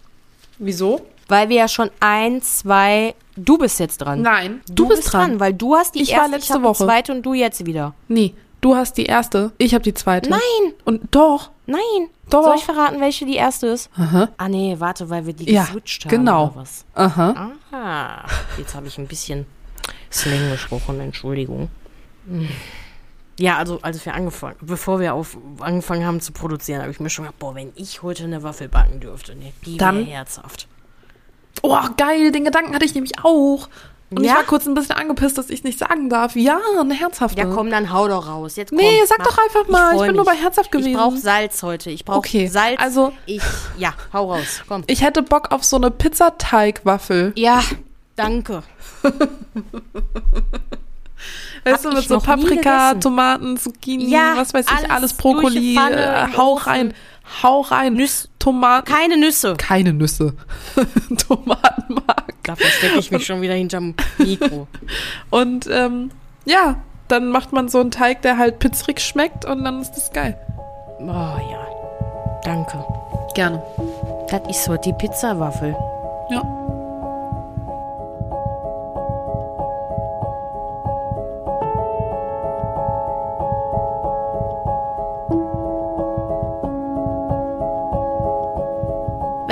[0.65, 1.01] Wieso?
[1.29, 3.15] Weil wir ja schon ein, zwei.
[3.37, 4.21] Du bist jetzt dran.
[4.23, 5.41] Nein, du, bist dran.
[5.41, 6.85] weil du hast die Ich war erste, letzte ich Woche.
[6.85, 7.95] die zweite und du jetzt wieder.
[8.09, 10.29] Nee, du hast die erste, ich habe die zweite.
[10.29, 10.41] Nein,
[10.85, 11.51] Und doch.
[11.67, 11.81] nein.
[12.29, 12.45] Doch.
[12.45, 13.91] Soll ich verraten, welche die erste ist?
[13.97, 14.29] Aha.
[14.39, 16.47] Ah nee, warte, weil wir die Ja, geswitcht haben genau.
[16.47, 16.85] oder was?
[16.95, 17.53] Aha.
[17.73, 18.25] Aha.
[18.59, 19.47] Jetzt habe ich ein bisschen
[20.11, 21.69] Slang gesprochen, Entschuldigung.
[22.27, 22.49] Hm.
[23.39, 27.11] Ja, also als wir angefangen, bevor wir auf, angefangen haben zu produzieren, habe ich mir
[27.11, 30.69] schon gedacht, boah, wenn ich heute eine Waffel backen dürfte, ne, die wäre Dann- herzhaft.
[31.63, 33.69] Oh, geil, den Gedanken hatte ich nämlich auch.
[34.11, 34.37] Und ich Ja?
[34.37, 36.37] war kurz ein bisschen angepisst, dass ich nicht sagen darf.
[36.37, 37.39] Ja, eine herzhafte.
[37.41, 38.57] Ja, komm, dann hau doch raus.
[38.57, 39.27] Jetzt komm, Nee, sag mach.
[39.29, 39.93] doch einfach mal.
[39.93, 40.35] Ich, freu bin nur mich.
[40.35, 40.91] bei herzhaft gewesen.
[40.91, 41.91] Ich brauche Salz heute.
[41.91, 42.79] Ich brauche Okay, Salz.
[42.79, 43.41] also- ich,
[43.79, 44.63] ja, hau raus.
[44.69, 44.85] Komm.
[44.87, 47.33] ich hätte Bock auf so eine Pizzateigwaffel.
[47.37, 47.63] Ja,
[48.17, 48.63] danke.
[51.65, 52.95] Weißt du, mit so Paprika.
[52.95, 55.75] Tomaten, Zucchini, Ja, was weiß ich, alles Brokkoli.
[55.77, 55.97] Pfanne,
[56.33, 56.93] äh, hau rein.
[57.43, 57.97] Hau rein.
[57.97, 58.93] Nüss- Tomaten.
[58.93, 59.55] Keine Nüsse.
[59.57, 60.35] Keine Nüsse.
[61.29, 62.35] Tomatenmark.
[62.43, 64.67] Da verstecke ich mich schon wieder hinterm Mikro.
[65.31, 66.11] Und ähm,
[66.45, 66.77] ja,
[67.09, 70.37] dann macht man so einen Teig, der halt pizzerig schmeckt und dann ist das geil.
[71.01, 71.67] Oh ja,
[72.45, 72.85] danke.
[73.35, 73.63] Gerne.
[74.31, 75.77] Das ist heute die Pizzawaffel.
[76.31, 76.41] Ja.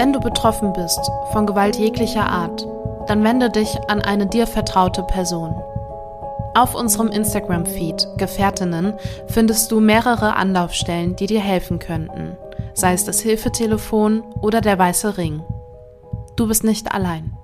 [0.01, 2.67] Wenn du betroffen bist von Gewalt jeglicher Art,
[3.07, 5.55] dann wende dich an eine dir vertraute Person.
[6.55, 8.95] Auf unserem Instagram-Feed Gefährtinnen
[9.27, 12.39] findest du mehrere Anlaufstellen, die dir helfen könnten,
[12.73, 15.43] sei es das Hilfetelefon oder der weiße Ring.
[16.35, 17.37] Du bist nicht allein.